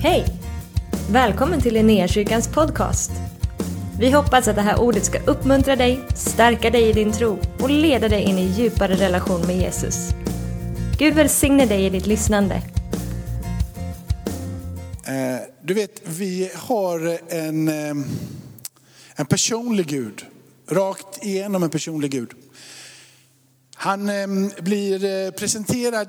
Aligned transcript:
Hej! 0.00 0.26
Välkommen 1.10 1.60
till 1.60 1.74
Linnéakyrkans 1.74 2.48
podcast. 2.48 3.10
Vi 4.00 4.10
hoppas 4.10 4.48
att 4.48 4.56
det 4.56 4.62
här 4.62 4.80
ordet 4.80 5.04
ska 5.04 5.18
uppmuntra 5.18 5.76
dig, 5.76 6.00
stärka 6.14 6.70
dig 6.70 6.88
i 6.88 6.92
din 6.92 7.12
tro 7.12 7.38
och 7.60 7.70
leda 7.70 8.08
dig 8.08 8.22
in 8.22 8.38
i 8.38 8.44
djupare 8.44 8.94
relation 8.94 9.46
med 9.46 9.56
Jesus. 9.56 10.08
Gud 10.98 11.14
välsigne 11.14 11.66
dig 11.66 11.86
i 11.86 11.90
ditt 11.90 12.06
lyssnande. 12.06 12.54
Eh, 15.06 15.40
du 15.62 15.74
vet, 15.74 16.02
vi 16.04 16.50
har 16.54 17.18
en, 17.28 17.68
eh, 17.68 18.06
en 19.14 19.26
personlig 19.26 19.86
Gud. 19.86 20.26
Rakt 20.68 21.24
igenom 21.24 21.62
en 21.62 21.70
personlig 21.70 22.10
Gud. 22.10 22.30
Han 23.74 24.08
eh, 24.08 24.26
blir 24.62 25.30
presenterad 25.30 26.08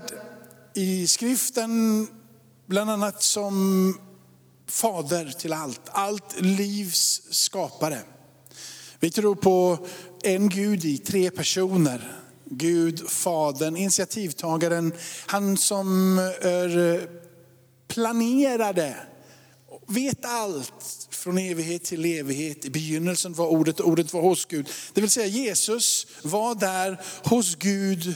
i 0.73 1.07
skriften 1.07 2.07
bland 2.69 2.89
annat 2.89 3.23
som 3.23 3.97
fader 4.67 5.25
till 5.39 5.53
allt. 5.53 5.81
Allt 5.85 6.41
livs 6.41 7.21
skapare. 7.29 7.99
Vi 8.99 9.11
tror 9.11 9.35
på 9.35 9.87
en 10.23 10.49
Gud 10.49 10.85
i 10.85 10.97
tre 10.97 11.31
personer. 11.31 12.11
Gud, 12.45 13.09
Fadern, 13.09 13.77
initiativtagaren, 13.77 14.93
han 15.25 15.57
som 15.57 16.17
är 16.41 17.09
planerade, 17.87 18.95
vet 19.87 20.25
allt 20.25 21.07
från 21.09 21.37
evighet 21.37 21.83
till 21.83 22.05
evighet. 22.05 22.65
I 22.65 22.69
begynnelsen 22.69 23.33
var 23.33 23.47
ordet, 23.47 23.79
ordet 23.79 24.13
var 24.13 24.21
hos 24.21 24.45
Gud. 24.45 24.69
Det 24.93 25.01
vill 25.01 25.09
säga 25.09 25.27
Jesus 25.27 26.07
var 26.23 26.55
där 26.55 27.01
hos 27.23 27.55
Gud 27.55 28.15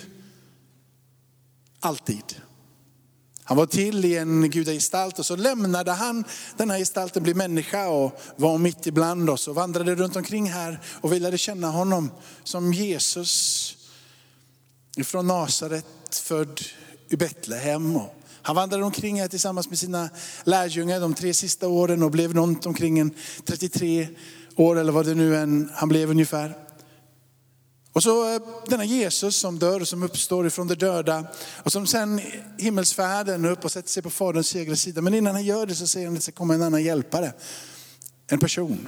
alltid. 1.80 2.36
Han 3.54 3.58
var 3.58 3.66
till 3.66 4.06
i 4.06 4.18
en 4.18 4.50
gudagestalt 4.50 5.20
och 5.20 5.26
så 5.26 5.36
lämnade 5.36 5.92
han 5.92 6.24
den 6.58 6.70
här 6.70 6.78
gestalten, 6.78 7.24
blev 7.24 7.36
människa 7.36 7.88
och 7.88 8.22
var 8.36 8.58
mitt 8.58 8.88
ibland 8.88 9.30
oss 9.30 9.48
och 9.48 9.56
vandrade 9.56 9.96
runt 9.96 10.16
omkring 10.16 10.50
här 10.50 10.80
och 11.02 11.14
vi 11.14 11.20
lärde 11.20 11.38
känna 11.38 11.68
honom 11.68 12.12
som 12.44 12.74
Jesus 12.74 13.78
från 15.04 15.28
Nasaret, 15.28 15.86
född 16.12 16.62
i 17.10 17.16
Betlehem. 17.16 18.00
Han 18.42 18.56
vandrade 18.56 18.84
omkring 18.84 19.22
här 19.22 19.28
tillsammans 19.28 19.70
med 19.70 19.80
sina 19.80 20.10
lärjungar 20.44 21.00
de 21.00 21.14
tre 21.14 21.34
sista 21.34 21.68
åren 21.68 22.04
och 22.04 22.12
blev 22.12 22.34
runt 22.34 22.66
omkring 22.66 23.00
en 23.00 23.12
33 23.46 24.08
år 24.56 24.80
eller 24.80 24.92
vad 24.92 25.06
det 25.06 25.16
nu 25.16 25.36
än 25.36 25.70
han 25.74 25.90
blev 25.90 26.10
ungefär. 26.10 26.63
Och 27.94 28.04
så 28.04 28.36
eh, 28.36 28.42
denna 28.68 28.86
Jesus 28.86 29.36
som 29.36 29.60
dör 29.60 29.82
och 29.82 29.88
som 29.88 30.04
uppstår 30.04 30.48
ifrån 30.48 30.68
de 30.68 30.76
döda 30.76 31.28
och 31.64 31.72
som 31.72 31.88
sen 31.88 32.22
himmelsfärden 32.58 33.46
upp 33.46 33.66
och 33.66 33.72
sätter 33.72 33.90
sig 33.90 34.04
på 34.04 34.10
faderns 34.10 34.54
högra 34.54 34.76
sida. 34.76 35.02
Men 35.02 35.14
innan 35.14 35.34
han 35.34 35.44
gör 35.44 35.66
det 35.66 35.76
så 35.76 35.88
säger 35.88 36.08
han 36.08 36.14
att 36.14 36.20
det 36.20 36.24
ska 36.24 36.32
komma 36.32 36.54
en 36.54 36.62
annan 36.62 36.84
hjälpare. 36.84 37.34
En 38.28 38.40
person. 38.40 38.88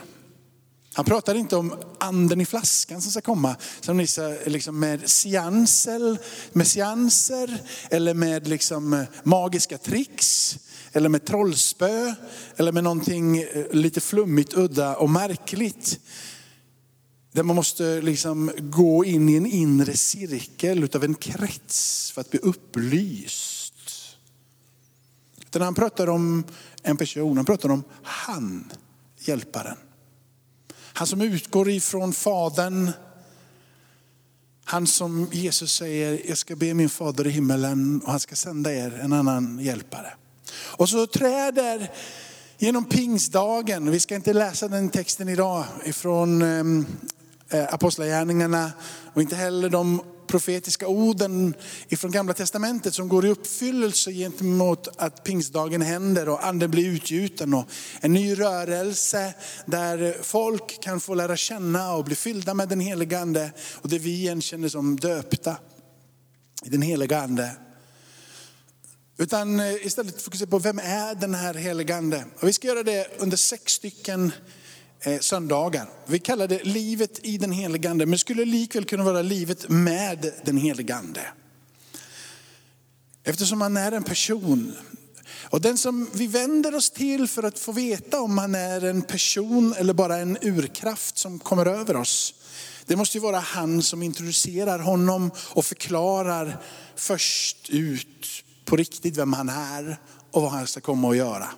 Han 0.94 1.06
pratar 1.06 1.36
inte 1.36 1.56
om 1.56 1.74
anden 2.00 2.42
i 2.42 2.46
flaskan 2.46 3.02
som 3.02 3.12
ska 3.12 3.22
komma, 3.22 3.56
som 3.82 4.00
liksom 4.46 4.80
med, 4.80 5.10
seanser, 5.10 6.18
med 6.52 6.68
seanser 6.68 7.58
eller 7.90 8.14
med 8.14 8.48
liksom 8.48 8.94
eh, 8.94 9.04
magiska 9.24 9.78
tricks 9.78 10.58
eller 10.92 11.10
med 11.10 11.26
trollspö 11.26 12.14
eller 12.56 12.72
med 12.72 12.84
någonting 12.84 13.38
eh, 13.38 13.66
lite 13.72 14.02
flummigt, 14.02 14.54
udda 14.54 14.96
och 14.96 15.10
märkligt. 15.10 16.00
Där 17.36 17.44
man 17.44 17.56
måste 17.56 18.02
liksom 18.02 18.52
gå 18.58 19.06
in 19.06 19.30
i 19.30 19.36
en 19.36 19.46
inre 19.46 19.94
cirkel 19.94 20.84
utav 20.84 21.04
en 21.04 21.16
krets 21.16 22.12
för 22.12 22.22
att 22.22 22.30
bli 22.30 22.40
upplyst. 22.40 23.74
Utan 25.42 25.62
han 25.62 25.76
pratar 25.76 26.10
om 26.10 26.44
en 26.84 26.98
person, 26.98 27.38
han 27.38 27.46
pratar 27.46 27.70
om 27.70 27.84
han, 28.04 28.72
hjälparen. 29.20 29.78
Han 30.78 31.08
som 31.08 31.22
utgår 31.22 31.70
ifrån 31.70 32.14
Fadern. 32.14 32.92
Han 34.64 34.88
som 34.88 35.28
Jesus 35.32 35.76
säger, 35.76 36.22
jag 36.28 36.38
ska 36.38 36.56
be 36.56 36.74
min 36.74 36.90
fader 36.90 37.28
i 37.28 37.30
himmelen 37.30 38.02
och 38.02 38.12
han 38.12 38.20
ska 38.20 38.36
sända 38.36 38.74
er 38.74 39.00
en 39.04 39.14
annan 39.14 39.60
hjälpare. 39.60 40.14
Och 40.54 40.90
så 40.90 41.08
träder 41.08 41.92
genom 42.58 42.86
pingstdagen, 42.86 43.92
vi 43.92 44.00
ska 44.00 44.16
inte 44.16 44.34
läsa 44.34 44.68
den 44.68 44.90
texten 44.90 45.30
idag 45.30 45.66
ifrån 45.86 46.42
ehm, 46.42 46.86
Eh, 47.50 47.74
apostlagärningarna 47.74 48.72
och 49.14 49.22
inte 49.22 49.36
heller 49.36 49.70
de 49.70 50.02
profetiska 50.28 50.88
orden 50.88 51.54
ifrån 51.88 52.12
gamla 52.12 52.34
testamentet 52.34 52.94
som 52.94 53.08
går 53.08 53.26
i 53.26 53.30
uppfyllelse 53.30 54.12
gentemot 54.12 54.88
att 54.98 55.24
pingstdagen 55.24 55.82
händer 55.82 56.30
och 56.30 56.46
anden 56.46 56.72
blir 56.72 56.88
utgjuten 56.88 57.54
och 57.54 57.66
en 58.02 58.14
ny 58.14 58.40
rörelse 58.40 59.34
där 59.66 60.18
folk 60.22 60.82
kan 60.82 61.00
få 61.00 61.14
lära 61.14 61.38
känna 61.38 61.94
och 61.94 62.06
bli 62.06 62.16
fyllda 62.16 62.54
med 62.54 62.70
den 62.70 62.80
heliga 62.80 63.20
ande 63.20 63.52
och 63.82 63.90
det 63.90 64.00
vi 64.00 64.14
igen 64.14 64.42
känner 64.42 64.70
som 64.70 64.96
döpta 64.96 65.58
i 66.64 66.70
den 66.70 66.82
heliga 66.82 67.22
ande. 67.22 67.52
Utan 69.18 69.60
eh, 69.60 69.86
istället 69.86 70.22
fokusera 70.22 70.50
på 70.50 70.60
vem 70.60 70.80
är 70.80 71.16
den 71.16 71.36
här 71.36 71.54
heliga 71.54 71.96
ande? 71.96 72.26
Och 72.40 72.48
vi 72.48 72.54
ska 72.54 72.68
göra 72.68 72.84
det 72.84 73.08
under 73.18 73.38
sex 73.38 73.74
stycken 73.74 74.32
Eh, 75.02 75.20
söndagar. 75.20 75.90
Vi 76.06 76.20
kallar 76.20 76.48
det 76.48 76.64
livet 76.64 77.20
i 77.24 77.38
den 77.38 77.52
helige 77.52 77.90
ande, 77.90 78.06
men 78.06 78.12
det 78.12 78.18
skulle 78.18 78.46
likväl 78.46 78.86
kunna 78.86 79.04
vara 79.04 79.22
livet 79.22 79.70
med 79.70 80.34
den 80.46 80.58
helige 80.58 80.96
ande. 80.96 81.22
Eftersom 83.24 83.62
han 83.62 83.78
är 83.78 83.92
en 83.92 84.04
person. 84.04 84.74
Och 85.50 85.62
den 85.62 85.78
som 85.78 86.10
vi 86.14 86.28
vänder 86.28 86.76
oss 86.76 86.90
till 86.90 87.28
för 87.28 87.44
att 87.44 87.60
få 87.60 87.72
veta 87.72 88.22
om 88.22 88.38
han 88.38 88.56
är 88.56 88.86
en 88.86 89.02
person 89.02 89.74
eller 89.78 89.94
bara 89.94 90.18
en 90.18 90.38
urkraft 90.42 91.18
som 91.18 91.40
kommer 91.40 91.66
över 91.66 91.96
oss. 91.96 92.34
Det 92.86 92.96
måste 92.96 93.18
ju 93.18 93.22
vara 93.22 93.40
han 93.40 93.82
som 93.82 94.04
introducerar 94.04 94.80
honom 94.80 95.32
och 95.38 95.66
förklarar 95.66 96.58
först 96.96 97.70
ut 97.70 98.44
på 98.66 98.76
riktigt 98.76 99.18
vem 99.18 99.34
han 99.34 99.50
är 99.50 99.98
och 100.32 100.42
vad 100.42 100.52
han 100.52 100.68
ska 100.68 100.82
komma 100.82 101.08
och 101.08 101.16
göra. 101.16 101.50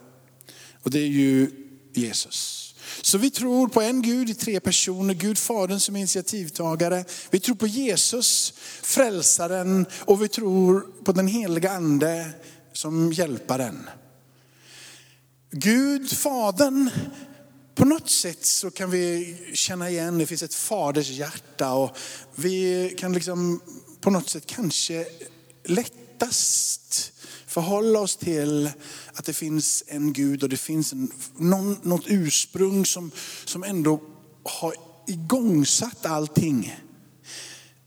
Och 0.84 0.92
det 0.92 1.00
är 1.00 1.08
ju 1.08 1.52
Jesus. 1.94 2.67
Så 3.02 3.18
vi 3.18 3.30
tror 3.30 3.68
på 3.68 3.82
en 3.82 4.02
Gud 4.02 4.30
i 4.30 4.34
tre 4.34 4.60
personer, 4.60 5.14
Gud 5.14 5.38
Fadern 5.38 5.80
som 5.80 5.96
initiativtagare. 5.96 7.06
Vi 7.30 7.40
tror 7.40 7.56
på 7.56 7.68
Jesus, 7.68 8.54
frälsaren 8.82 9.86
och 10.00 10.24
vi 10.24 10.28
tror 10.28 10.88
på 11.04 11.12
den 11.12 11.28
heliga 11.28 11.72
ande 11.72 12.30
som 12.74 13.14
hjälparen. 13.14 13.90
Gud, 15.52 16.12
Fadern, 16.12 16.90
på 17.76 17.86
något 17.86 18.10
sätt 18.10 18.46
så 18.46 18.72
kan 18.72 18.92
vi 18.92 19.38
känna 19.54 19.90
igen, 19.90 20.18
det 20.18 20.26
finns 20.26 20.44
ett 20.44 20.54
faders 20.54 21.10
hjärta 21.10 21.74
och 21.74 21.98
vi 22.36 22.90
kan 22.98 23.14
liksom 23.14 23.62
på 24.02 24.10
något 24.10 24.30
sätt 24.30 24.46
kanske 24.46 25.06
lättast 25.64 27.14
förhålla 27.62 28.00
oss 28.00 28.16
till 28.16 28.70
att 29.14 29.26
det 29.26 29.34
finns 29.34 29.84
en 29.88 30.14
Gud 30.14 30.44
och 30.44 30.50
det 30.50 30.58
finns 30.58 30.94
en, 30.94 31.12
någon, 31.38 31.78
något 31.84 32.04
ursprung 32.08 32.86
som, 32.86 33.12
som 33.46 33.64
ändå 33.64 34.00
har 34.44 34.74
igångsatt 35.08 36.06
allting. 36.06 36.76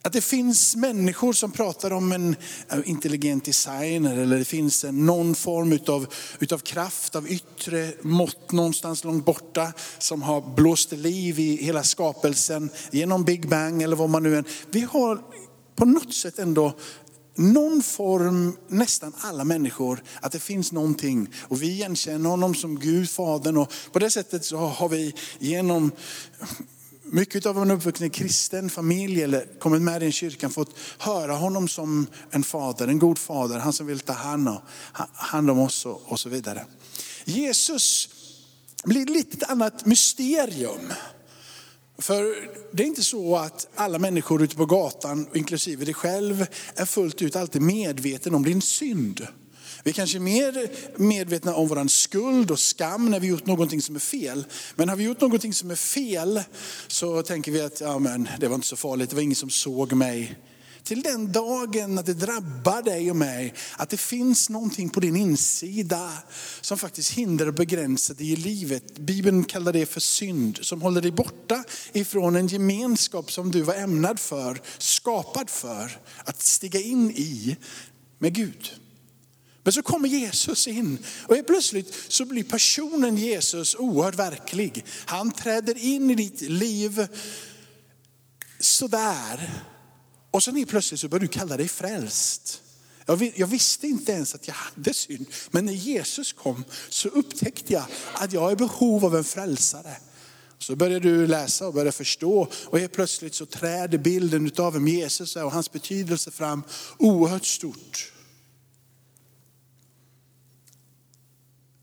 Att 0.03 0.13
det 0.13 0.21
finns 0.21 0.77
människor 0.77 1.33
som 1.33 1.51
pratar 1.53 1.91
om 1.91 2.13
en 2.13 2.37
eh, 2.69 2.79
intelligent 2.85 3.45
designer 3.45 4.19
eller 4.19 4.39
det 4.39 4.45
finns 4.45 4.85
en, 4.85 5.07
någon 5.07 5.35
form 5.35 5.73
utav, 5.73 6.07
utav 6.39 6.59
kraft, 6.59 7.17
av 7.17 7.29
yttre 7.29 7.93
mått 8.03 8.53
någonstans 8.53 9.05
långt 9.05 9.25
borta 9.25 9.73
som 9.99 10.23
har 10.23 10.55
blåst 10.55 10.93
liv 10.93 11.39
i 11.41 11.57
hela 11.57 11.83
skapelsen 11.83 12.71
genom 12.91 13.25
Big 13.25 13.49
Bang 13.49 13.83
eller 13.83 13.97
vad 13.97 14.11
man 14.11 14.23
nu 14.23 14.37
än. 14.37 14.45
Vi 14.71 14.81
har 14.81 15.23
på 15.77 15.85
något 15.85 16.15
sätt 16.15 16.39
ändå 16.39 16.73
någon 17.35 17.83
form, 17.83 18.57
nästan 18.69 19.13
alla 19.21 19.45
människor, 19.45 20.03
att 20.21 20.33
det 20.33 20.41
finns 20.41 20.73
någonting. 20.73 21.29
Och 21.41 21.63
vi 21.63 21.67
igenkänner 21.67 22.31
honom 22.31 22.55
som 22.55 22.79
Gud, 22.79 23.11
Fadern. 23.11 23.57
Och 23.57 23.73
på 23.93 23.99
det 23.99 24.11
sättet 24.11 24.45
så 24.45 24.57
har 24.57 24.89
vi 24.89 25.15
genom 25.39 25.91
mycket 27.03 27.47
av 27.47 27.63
en 27.63 27.71
uppvuxen 27.71 28.11
kristen 28.11 28.71
familj 28.71 29.23
eller 29.23 29.59
kommit 29.59 29.83
med 29.83 30.03
i 30.03 30.07
en 30.07 30.13
kyrkan 30.13 30.51
fått 30.51 30.75
höra 30.99 31.33
honom 31.33 31.69
som 31.69 32.07
en 32.31 32.43
fader, 32.43 32.89
en 32.89 32.99
god 32.99 33.19
fader. 33.19 33.59
Han 33.59 33.73
som 33.73 33.87
vill 33.87 34.01
ta 34.01 34.13
hand 35.15 35.51
om 35.51 35.59
oss 35.59 35.87
och 35.87 36.21
så 36.21 36.29
vidare. 36.29 36.65
Jesus 37.25 38.09
blir 38.85 39.07
lite 39.07 39.47
annat 39.47 39.87
mysterium. 39.87 40.93
För 42.01 42.51
det 42.73 42.83
är 42.83 42.87
inte 42.87 43.05
så 43.05 43.37
att 43.37 43.69
alla 43.75 43.99
människor 43.99 44.43
ute 44.43 44.57
på 44.57 44.67
gatan, 44.67 45.27
inklusive 45.35 45.85
dig 45.85 45.95
själv, 45.95 46.47
är 46.75 46.85
fullt 46.85 47.23
ut 47.23 47.37
alltid 47.37 47.63
medveten 47.63 48.35
om 48.35 48.43
din 48.43 48.63
synd. 48.63 49.27
Vi 49.85 49.91
är 49.91 49.95
kanske 49.95 50.19
är 50.19 50.21
mer 50.21 50.71
medvetna 50.97 51.55
om 51.55 51.69
vår 51.69 51.89
skuld 51.89 52.51
och 52.51 52.59
skam 52.59 53.11
när 53.11 53.21
vi 53.21 53.27
gjort 53.27 53.47
någonting 53.47 53.83
som 53.83 53.95
är 53.95 54.01
fel. 54.01 54.45
Men 54.75 54.89
har 54.89 54.97
vi 54.97 55.05
gjort 55.05 55.21
någonting 55.21 55.53
som 55.53 55.71
är 55.71 55.75
fel 55.75 56.41
så 56.87 57.23
tänker 57.23 57.53
vi 57.53 57.61
att 57.61 57.81
ja, 57.81 57.99
men, 57.99 58.29
det 58.41 58.49
var 58.49 58.55
inte 58.55 58.67
så 58.67 58.77
farligt, 58.77 59.11
det 59.11 59.17
var 59.17 59.23
ingen 59.23 59.37
som 59.37 59.51
såg 59.51 59.93
mig. 59.93 60.37
Till 60.85 61.03
den 61.03 61.33
dagen 61.33 61.99
att 61.99 62.07
det 62.07 62.15
drabbar 62.15 62.83
dig 62.83 63.11
och 63.11 63.17
mig, 63.17 63.55
att 63.77 63.91
det 63.91 63.97
finns 63.97 64.51
någonting 64.51 64.91
på 64.91 65.01
din 65.01 65.17
insida 65.17 66.13
som 66.61 66.79
faktiskt 66.79 67.13
hindrar 67.13 67.47
och 67.47 67.55
begränsar 67.55 68.15
dig 68.15 68.33
i 68.33 68.37
livet. 68.37 68.99
Bibeln 68.99 69.45
kallar 69.45 69.73
det 69.73 69.87
för 69.87 70.01
synd, 70.01 70.59
som 70.63 70.83
håller 70.83 71.03
dig 71.03 71.11
borta 71.11 71.65
ifrån 71.93 72.37
en 72.37 72.47
gemenskap 72.47 73.33
som 73.33 73.51
du 73.51 73.63
var 73.63 73.75
ämnad 73.75 74.21
för, 74.21 74.61
skapad 74.79 75.51
för, 75.51 76.01
att 76.25 76.43
stiga 76.43 76.81
in 76.81 77.11
i 77.11 77.57
med 78.19 78.35
Gud. 78.35 78.71
Men 79.63 79.73
så 79.73 79.83
kommer 79.83 80.09
Jesus 80.09 80.69
in 80.69 80.99
och 81.27 81.35
helt 81.35 81.47
plötsligt 81.47 81.95
så 82.09 82.25
blir 82.25 82.45
personen 82.45 83.17
Jesus 83.17 83.75
oerhört 83.75 84.15
verklig. 84.15 84.85
Han 85.07 85.33
träder 85.33 85.79
in 85.79 86.11
i 86.11 86.15
ditt 86.15 86.41
liv 86.41 87.07
sådär. 88.59 89.51
Och 90.31 90.43
sen 90.43 90.67
plötsligt 90.67 91.01
så 91.01 91.09
börjar 91.09 91.21
du 91.21 91.29
kalla 91.29 91.57
dig 91.57 91.69
frälst. 91.69 92.63
Jag 93.35 93.47
visste 93.47 93.87
inte 93.87 94.13
ens 94.13 94.35
att 94.35 94.49
jag 94.49 94.55
hade 94.55 94.95
synd. 94.95 95.27
Men 95.51 95.65
när 95.65 95.73
Jesus 95.73 96.33
kom 96.33 96.65
så 96.89 97.09
upptäckte 97.09 97.73
jag 97.73 97.85
att 98.15 98.33
jag 98.33 98.49
är 98.49 98.53
i 98.53 98.57
behov 98.57 99.05
av 99.05 99.17
en 99.17 99.25
frälsare. 99.25 99.97
Så 100.59 100.77
började 100.77 101.09
du 101.09 101.27
läsa 101.27 101.67
och 101.67 101.73
började 101.73 101.93
förstå 101.93 102.49
och 102.67 102.79
helt 102.79 102.93
plötsligt 102.93 103.35
så 103.35 103.47
träder 103.47 103.99
bilden 103.99 104.51
av 104.59 104.73
vem 104.73 104.89
Jesus 104.89 105.37
är 105.37 105.45
och 105.45 105.53
hans 105.53 105.73
betydelse 105.73 106.31
fram 106.31 106.63
oerhört 106.99 107.47
stort. 107.47 108.13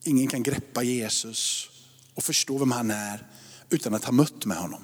Ingen 0.04 0.28
kan 0.28 0.44
greppa 0.44 0.84
Jesus 0.84 1.70
och 2.14 2.24
förstå 2.24 2.58
vem 2.58 2.72
han 2.72 2.92
är 2.92 3.28
utan 3.70 3.94
att 3.94 4.06
ha 4.06 4.12
mött 4.12 4.46
med 4.46 4.58
honom. 4.58 4.84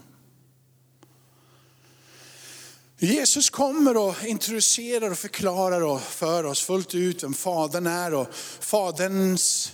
Jesus 2.97 3.49
kommer 3.49 3.97
och 3.97 4.15
introducerar 4.25 5.11
och 5.11 5.17
förklarar 5.17 5.99
för 5.99 6.43
oss 6.43 6.61
fullt 6.61 6.95
ut 6.95 7.23
vem 7.23 7.33
Fadern 7.33 7.87
är 7.87 8.13
och 8.13 8.27
Faderns 8.59 9.71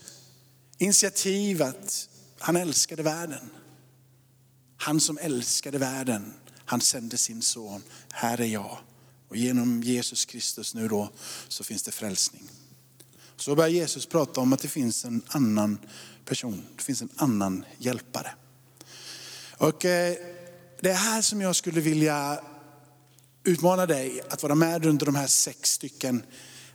initiativ 0.77 1.62
att 1.62 2.10
han 2.39 2.56
älskade 2.56 3.04
världen. 3.04 3.50
Han 4.77 5.00
som 5.00 5.18
älskade 5.18 5.77
världen, 5.77 6.33
han 6.66 6.81
sände 6.81 7.18
sin 7.18 7.42
son. 7.42 7.83
Här 8.12 8.42
är 8.42 8.45
jag. 8.45 8.77
Och 9.30 9.38
genom 9.38 9.83
Jesus 9.83 10.25
Kristus 10.25 10.74
nu 10.74 10.88
då 10.88 11.10
så 11.48 11.63
finns 11.63 11.83
det 11.83 11.92
frälsning. 11.92 12.44
Så 13.36 13.56
börjar 13.56 13.69
Jesus 13.69 14.06
prata 14.06 14.42
om 14.42 14.54
att 14.54 14.60
det 14.60 14.68
finns 14.68 15.06
en 15.06 15.22
annan 15.27 15.80
person, 16.25 16.65
det 16.77 16.83
finns 16.83 17.01
en 17.01 17.10
annan 17.15 17.65
hjälpare. 17.77 18.31
Och 19.57 19.86
eh, 19.86 20.15
det 20.81 20.89
är 20.89 20.95
här 20.95 21.22
som 21.22 21.42
jag 21.42 21.56
skulle 21.56 21.81
vilja 21.81 22.39
utmana 23.50 23.86
dig 23.86 24.22
att 24.30 24.44
vara 24.44 24.56
med 24.56 24.86
under 24.86 25.06
de 25.06 25.16
här 25.16 25.28
sex 25.28 25.72
stycken 25.72 26.24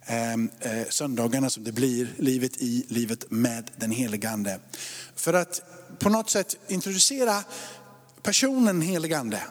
ehm, 0.06 0.50
eh, 0.61 0.88
söndagarna 0.91 1.50
som 1.50 1.65
det 1.65 1.73
blir, 1.73 2.09
livet 2.19 2.56
i, 2.56 2.87
livet 2.88 3.31
med 3.31 3.71
den 3.76 3.91
helige 3.91 4.31
Ande. 4.31 4.61
För 5.15 5.35
att 5.35 5.62
på 5.99 6.09
något 6.09 6.31
sätt 6.31 6.56
introducera 6.69 7.44
personen 8.23 8.81
helige 8.81 9.19
Ande. 9.19 9.43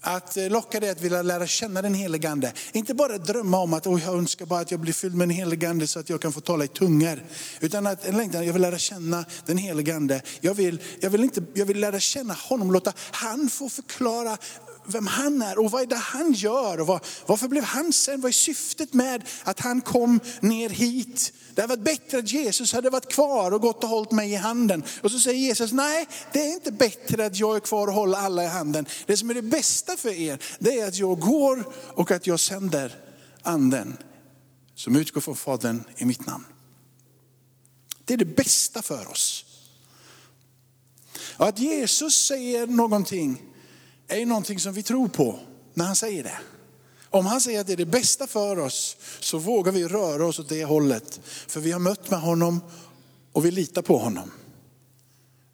Att 0.00 0.36
eh, 0.36 0.50
locka 0.50 0.80
dig 0.80 0.90
att 0.90 1.00
vilja 1.00 1.22
lära 1.22 1.46
känna 1.46 1.82
den 1.82 1.94
helige 1.94 2.30
Ande. 2.30 2.52
Inte 2.72 2.94
bara 2.94 3.18
drömma 3.18 3.58
om 3.58 3.74
att 3.74 3.86
oh, 3.86 4.02
jag 4.02 4.14
önskar 4.14 4.46
bara 4.46 4.60
att 4.60 4.70
jag 4.70 4.80
blir 4.80 4.92
fylld 4.92 5.14
med 5.14 5.28
den 5.28 5.36
helige 5.36 5.70
Ande 5.70 5.86
så 5.86 6.00
att 6.00 6.10
jag 6.10 6.20
kan 6.20 6.32
få 6.32 6.40
tala 6.40 6.64
i 6.64 6.68
tungor. 6.68 7.22
Utan 7.60 7.86
att 7.86 8.04
en 8.04 8.16
längtan, 8.16 8.46
jag 8.46 8.52
vill 8.52 8.62
lära 8.62 8.78
känna 8.78 9.24
den 9.46 9.58
helige 9.58 9.96
Ande. 9.96 10.22
Jag 10.40 10.54
vill, 10.54 10.80
jag, 11.00 11.10
vill 11.10 11.24
inte, 11.24 11.42
jag 11.54 11.66
vill 11.66 11.80
lära 11.80 12.00
känna 12.00 12.34
honom, 12.34 12.72
låta 12.72 12.92
han 13.10 13.48
få 13.48 13.68
förklara 13.68 14.38
vem 14.86 15.06
han 15.06 15.42
är 15.42 15.58
och 15.58 15.70
vad 15.70 15.82
är 15.82 15.86
det 15.86 15.96
han 15.96 16.32
gör. 16.32 16.80
Och 16.80 16.86
vad, 16.86 17.06
varför 17.26 17.48
blev 17.48 17.64
han 17.64 17.92
sen? 17.92 18.20
Vad 18.20 18.28
är 18.28 18.32
syftet 18.32 18.94
med 18.94 19.28
att 19.44 19.60
han 19.60 19.80
kom 19.80 20.20
ner 20.40 20.68
hit? 20.68 21.32
Det 21.54 21.60
hade 21.60 21.76
varit 21.76 21.84
bättre 21.84 22.18
att 22.18 22.32
Jesus 22.32 22.72
hade 22.72 22.90
varit 22.90 23.12
kvar 23.12 23.50
och 23.50 23.60
gått 23.60 23.84
och 23.84 23.90
hållit 23.90 24.10
mig 24.10 24.32
i 24.32 24.36
handen. 24.36 24.84
Och 25.02 25.10
så 25.10 25.18
säger 25.18 25.38
Jesus, 25.38 25.72
nej 25.72 26.06
det 26.32 26.42
är 26.42 26.52
inte 26.54 26.72
bättre 26.72 27.26
att 27.26 27.36
jag 27.36 27.56
är 27.56 27.60
kvar 27.60 27.86
och 27.86 27.94
håller 27.94 28.18
alla 28.18 28.44
i 28.44 28.46
handen. 28.46 28.86
Det 29.06 29.16
som 29.16 29.30
är 29.30 29.34
det 29.34 29.42
bästa 29.42 29.96
för 29.96 30.08
er, 30.08 30.38
det 30.58 30.80
är 30.80 30.88
att 30.88 30.96
jag 30.96 31.20
går 31.20 31.72
och 31.94 32.10
att 32.10 32.26
jag 32.26 32.40
sänder 32.40 32.94
anden 33.42 33.96
som 34.74 34.96
utgår 34.96 35.20
från 35.20 35.36
Fadern 35.36 35.84
i 35.96 36.04
mitt 36.04 36.26
namn. 36.26 36.44
Det 38.04 38.14
är 38.14 38.18
det 38.18 38.36
bästa 38.36 38.82
för 38.82 39.10
oss. 39.10 39.44
Och 41.36 41.48
att 41.48 41.58
Jesus 41.58 42.26
säger 42.26 42.66
någonting 42.66 43.42
är 44.10 44.18
ju 44.18 44.26
någonting 44.26 44.60
som 44.60 44.72
vi 44.72 44.82
tror 44.82 45.08
på 45.08 45.40
när 45.74 45.84
han 45.84 45.96
säger 45.96 46.22
det. 46.22 46.38
Om 47.10 47.26
han 47.26 47.40
säger 47.40 47.60
att 47.60 47.66
det 47.66 47.72
är 47.72 47.76
det 47.76 47.86
bästa 47.86 48.26
för 48.26 48.58
oss 48.58 48.96
så 49.20 49.38
vågar 49.38 49.72
vi 49.72 49.88
röra 49.88 50.26
oss 50.26 50.38
åt 50.38 50.48
det 50.48 50.64
hållet. 50.64 51.20
För 51.24 51.60
vi 51.60 51.72
har 51.72 51.78
mött 51.78 52.10
med 52.10 52.20
honom 52.20 52.60
och 53.32 53.44
vi 53.44 53.50
litar 53.50 53.82
på 53.82 53.98
honom. 53.98 54.30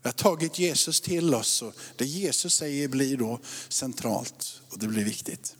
Vi 0.02 0.08
har 0.08 0.12
tagit 0.12 0.58
Jesus 0.58 1.00
till 1.00 1.34
oss 1.34 1.62
och 1.62 1.74
det 1.96 2.04
Jesus 2.04 2.54
säger 2.54 2.88
blir 2.88 3.16
då 3.16 3.40
centralt 3.68 4.60
och 4.68 4.78
det 4.78 4.86
blir 4.86 5.04
viktigt. 5.04 5.56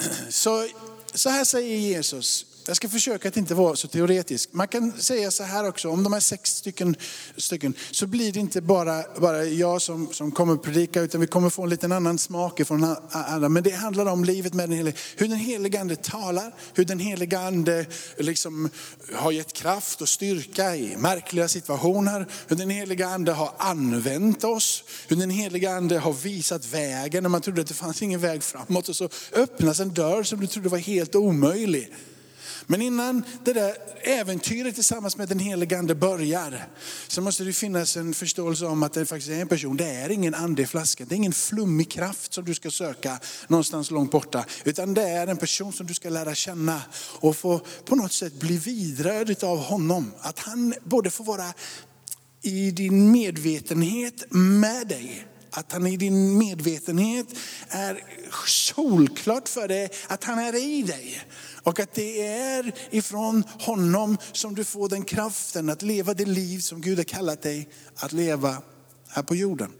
Så, 0.28 0.68
så 1.14 1.30
här 1.30 1.44
säger 1.44 1.78
Jesus, 1.78 2.46
jag 2.70 2.76
ska 2.76 2.88
försöka 2.88 3.28
att 3.28 3.36
inte 3.36 3.54
vara 3.54 3.76
så 3.76 3.88
teoretisk. 3.88 4.48
Man 4.52 4.68
kan 4.68 4.92
säga 4.92 5.30
så 5.30 5.42
här 5.42 5.68
också, 5.68 5.88
om 5.88 6.02
de 6.02 6.12
här 6.12 6.20
sex 6.20 6.50
stycken, 6.50 6.96
stycken 7.36 7.74
så 7.90 8.06
blir 8.06 8.32
det 8.32 8.40
inte 8.40 8.60
bara, 8.60 9.04
bara 9.20 9.44
jag 9.44 9.82
som, 9.82 10.12
som 10.12 10.32
kommer 10.32 10.52
att 10.54 10.62
predika, 10.62 11.00
utan 11.00 11.20
vi 11.20 11.26
kommer 11.26 11.50
få 11.50 11.62
en 11.62 11.68
liten 11.68 11.92
annan 11.92 12.18
smak 12.18 12.60
från 12.66 12.96
andra. 13.10 13.48
Men 13.48 13.62
det 13.62 13.70
handlar 13.70 14.06
om 14.06 14.24
livet 14.24 14.54
med 14.54 14.68
den 14.68 14.76
helige, 14.76 14.96
hur 15.16 15.28
den 15.28 15.38
helige 15.38 15.80
ande 15.80 15.96
talar, 15.96 16.54
hur 16.74 16.84
den 16.84 16.98
helige 16.98 17.38
ande 17.38 17.86
liksom 18.18 18.70
har 19.14 19.32
gett 19.32 19.52
kraft 19.52 20.00
och 20.00 20.08
styrka 20.08 20.76
i 20.76 20.96
märkliga 20.96 21.48
situationer, 21.48 22.26
hur 22.48 22.56
den 22.56 22.70
helige 22.70 23.06
ande 23.06 23.32
har 23.32 23.52
använt 23.58 24.44
oss, 24.44 24.84
hur 25.08 25.16
den 25.16 25.30
helige 25.30 25.72
ande 25.72 25.98
har 25.98 26.12
visat 26.12 26.66
vägen 26.66 27.22
när 27.22 27.30
man 27.30 27.40
trodde 27.40 27.60
att 27.60 27.68
det 27.68 27.74
fanns 27.74 28.02
ingen 28.02 28.20
väg 28.20 28.42
framåt 28.42 28.88
och 28.88 28.96
så 28.96 29.08
öppnas 29.32 29.80
en 29.80 29.94
dörr 29.94 30.22
som 30.22 30.40
du 30.40 30.46
trodde 30.46 30.68
var 30.68 30.78
helt 30.78 31.14
omöjlig. 31.14 31.90
Men 32.70 32.82
innan 32.82 33.24
det 33.44 33.52
där 33.52 33.74
äventyret 34.02 34.74
tillsammans 34.74 35.16
med 35.16 35.28
den 35.28 35.38
helige 35.38 35.78
ande 35.78 35.94
börjar, 35.94 36.68
så 37.08 37.20
måste 37.22 37.44
det 37.44 37.52
finnas 37.52 37.96
en 37.96 38.14
förståelse 38.14 38.66
om 38.66 38.82
att 38.82 38.92
det 38.92 39.06
faktiskt 39.06 39.30
är 39.30 39.40
en 39.40 39.48
person. 39.48 39.76
Det 39.76 39.90
är 39.90 40.10
ingen 40.10 40.34
ande 40.34 40.62
i 40.62 40.66
flaskan, 40.66 41.06
det 41.08 41.14
är 41.14 41.16
ingen 41.16 41.32
flummig 41.32 41.90
kraft 41.90 42.32
som 42.32 42.44
du 42.44 42.54
ska 42.54 42.70
söka 42.70 43.18
någonstans 43.48 43.90
långt 43.90 44.10
borta. 44.10 44.44
Utan 44.64 44.94
det 44.94 45.02
är 45.02 45.26
en 45.26 45.36
person 45.36 45.72
som 45.72 45.86
du 45.86 45.94
ska 45.94 46.08
lära 46.08 46.34
känna 46.34 46.82
och 47.20 47.36
få 47.36 47.60
på 47.84 47.96
något 47.96 48.12
sätt 48.12 48.34
bli 48.34 48.56
vidrörd 48.56 49.44
av 49.44 49.58
honom. 49.58 50.12
Att 50.20 50.38
han 50.38 50.74
både 50.84 51.10
får 51.10 51.24
vara 51.24 51.54
i 52.42 52.70
din 52.70 53.12
medvetenhet 53.12 54.24
med 54.30 54.86
dig, 54.86 55.26
att 55.50 55.72
han 55.72 55.86
i 55.86 55.96
din 55.96 56.38
medvetenhet 56.38 57.26
är 57.68 58.04
solklart 58.46 59.48
för 59.48 59.68
dig 59.68 59.90
att 60.08 60.24
han 60.24 60.38
är 60.38 60.54
i 60.54 60.82
dig. 60.82 61.20
Och 61.62 61.80
att 61.80 61.94
det 61.94 62.26
är 62.26 62.72
ifrån 62.90 63.44
honom 63.60 64.16
som 64.32 64.54
du 64.54 64.64
får 64.64 64.88
den 64.88 65.04
kraften 65.04 65.70
att 65.70 65.82
leva 65.82 66.14
det 66.14 66.24
liv 66.24 66.58
som 66.58 66.80
Gud 66.80 66.98
har 66.98 67.04
kallat 67.04 67.42
dig 67.42 67.68
att 67.96 68.12
leva 68.12 68.62
här 69.08 69.22
på 69.22 69.34
jorden. 69.34 69.72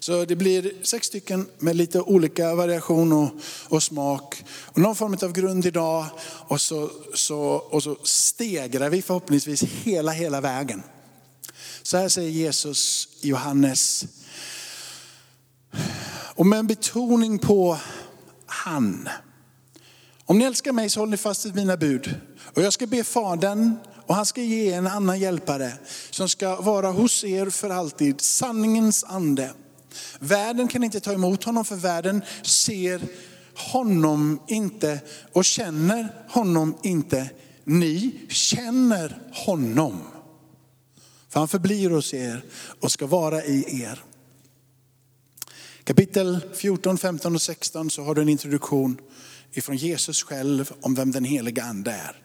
Så 0.00 0.24
det 0.24 0.36
blir 0.36 0.72
sex 0.82 1.06
stycken 1.06 1.46
med 1.58 1.76
lite 1.76 2.00
olika 2.00 2.54
variation 2.54 3.12
och, 3.12 3.30
och 3.68 3.82
smak. 3.82 4.44
Och 4.50 4.78
någon 4.78 4.96
form 4.96 5.16
av 5.22 5.32
grund 5.32 5.66
idag 5.66 6.06
och 6.22 6.60
så, 6.60 6.90
så, 7.14 7.40
och 7.40 7.82
så 7.82 7.96
stegrar 8.02 8.90
vi 8.90 9.02
förhoppningsvis 9.02 9.62
hela, 9.62 10.12
hela 10.12 10.40
vägen. 10.40 10.82
Så 11.82 11.96
här 11.96 12.08
säger 12.08 12.30
Jesus 12.30 13.08
i 13.20 13.28
Johannes. 13.28 14.04
Och 16.34 16.46
med 16.46 16.58
en 16.58 16.66
betoning 16.66 17.38
på 17.38 17.78
han. 18.46 19.08
Om 20.24 20.38
ni 20.38 20.44
älskar 20.44 20.72
mig 20.72 20.90
så 20.90 21.00
håller 21.00 21.10
ni 21.10 21.16
fast 21.16 21.46
vid 21.46 21.54
mina 21.54 21.76
bud. 21.76 22.14
Och 22.54 22.62
jag 22.62 22.72
ska 22.72 22.86
be 22.86 23.04
Fadern 23.04 23.76
och 24.06 24.14
han 24.14 24.26
ska 24.26 24.42
ge 24.42 24.72
en 24.72 24.86
annan 24.86 25.20
hjälpare 25.20 25.72
som 26.10 26.28
ska 26.28 26.60
vara 26.60 26.90
hos 26.90 27.24
er 27.24 27.50
för 27.50 27.70
alltid, 27.70 28.20
sanningens 28.20 29.04
ande. 29.04 29.52
Världen 30.18 30.68
kan 30.68 30.84
inte 30.84 31.00
ta 31.00 31.12
emot 31.12 31.44
honom 31.44 31.64
för 31.64 31.76
världen 31.76 32.22
ser 32.42 33.00
honom 33.54 34.40
inte 34.48 35.00
och 35.32 35.44
känner 35.44 36.14
honom 36.28 36.76
inte. 36.82 37.30
Ni 37.64 38.20
känner 38.28 39.18
honom. 39.32 40.02
För 41.30 41.40
han 41.40 41.48
förblir 41.48 41.90
hos 41.90 42.14
er 42.14 42.44
och 42.80 42.92
ska 42.92 43.06
vara 43.06 43.44
i 43.44 43.82
er. 43.82 44.02
Kapitel 45.84 46.40
14, 46.54 46.98
15 46.98 47.34
och 47.34 47.42
16 47.42 47.90
så 47.90 48.02
har 48.02 48.14
du 48.14 48.22
en 48.22 48.28
introduktion 48.28 49.00
ifrån 49.52 49.76
Jesus 49.76 50.22
själv 50.22 50.72
om 50.80 50.94
vem 50.94 51.10
den 51.10 51.24
heliga 51.24 51.64
ande 51.64 51.90
är. 51.90 52.16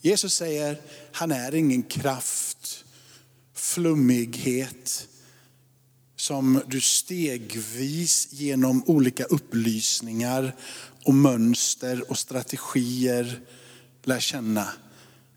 Jesus 0.00 0.34
säger, 0.34 0.80
han 1.12 1.32
är 1.32 1.54
ingen 1.54 1.82
kraft, 1.82 2.84
flummighet, 3.54 5.08
som 6.16 6.62
du 6.66 6.80
stegvis 6.80 8.28
genom 8.32 8.82
olika 8.86 9.24
upplysningar 9.24 10.56
och 11.04 11.14
mönster 11.14 12.10
och 12.10 12.18
strategier 12.18 13.40
lär 14.02 14.20
känna 14.20 14.68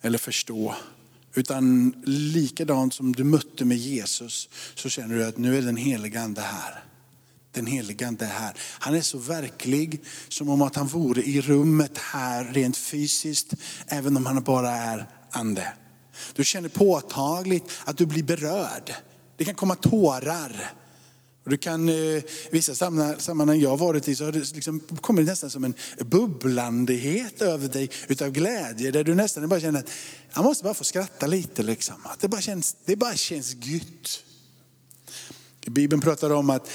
eller 0.01 0.17
förstå. 0.17 0.75
Utan 1.33 1.93
likadant 2.05 2.93
som 2.93 3.15
du 3.15 3.23
mötte 3.23 3.65
med 3.65 3.77
Jesus 3.77 4.49
så 4.75 4.89
känner 4.89 5.15
du 5.15 5.25
att 5.25 5.37
nu 5.37 5.57
är 5.57 5.61
den 5.61 5.77
helige 5.77 6.21
ande 6.21 6.41
här. 6.41 6.83
Den 7.51 7.65
helige 7.65 8.07
ande 8.07 8.25
är 8.25 8.29
här. 8.29 8.53
Han 8.59 8.95
är 8.95 9.01
så 9.01 9.17
verklig 9.17 10.03
som 10.27 10.49
om 10.49 10.61
att 10.61 10.75
han 10.75 10.87
vore 10.87 11.23
i 11.23 11.41
rummet 11.41 11.97
här 11.97 12.43
rent 12.43 12.77
fysiskt, 12.77 13.53
även 13.87 14.17
om 14.17 14.25
han 14.25 14.43
bara 14.43 14.69
är 14.69 15.05
ande. 15.31 15.73
Du 16.35 16.45
känner 16.45 16.69
påtagligt 16.69 17.71
att 17.85 17.97
du 17.97 18.05
blir 18.05 18.23
berörd. 18.23 18.93
Det 19.37 19.45
kan 19.45 19.55
komma 19.55 19.75
tårar. 19.75 20.71
Du 21.43 21.57
kan, 21.57 21.89
eh, 21.89 22.23
vissa 22.51 22.75
sammanhang 23.19 23.59
jag 23.59 23.69
har 23.69 23.77
varit 23.77 24.07
i 24.07 24.15
så 24.15 24.25
har 24.25 24.31
det 24.31 24.53
liksom 24.53 24.79
kommit 24.79 25.25
nästan 25.25 25.49
som 25.49 25.63
en 25.63 25.73
bubblandighet 25.99 27.41
över 27.41 27.67
dig 27.67 27.89
utav 28.07 28.29
glädje. 28.29 28.91
Där 28.91 29.03
du 29.03 29.15
nästan 29.15 29.49
bara 29.49 29.59
känner 29.59 29.79
att 29.79 29.89
jag 30.33 30.43
måste 30.43 30.63
bara 30.63 30.73
få 30.73 30.83
skratta 30.83 31.27
lite. 31.27 31.63
Liksom. 31.63 31.95
Att 32.03 32.19
det, 32.19 32.27
bara 32.27 32.41
känns, 32.41 32.75
det 32.85 32.95
bara 32.95 33.15
känns 33.15 33.55
gött. 33.61 34.23
Bibeln 35.65 36.01
pratar 36.01 36.29
om 36.29 36.49
att 36.49 36.69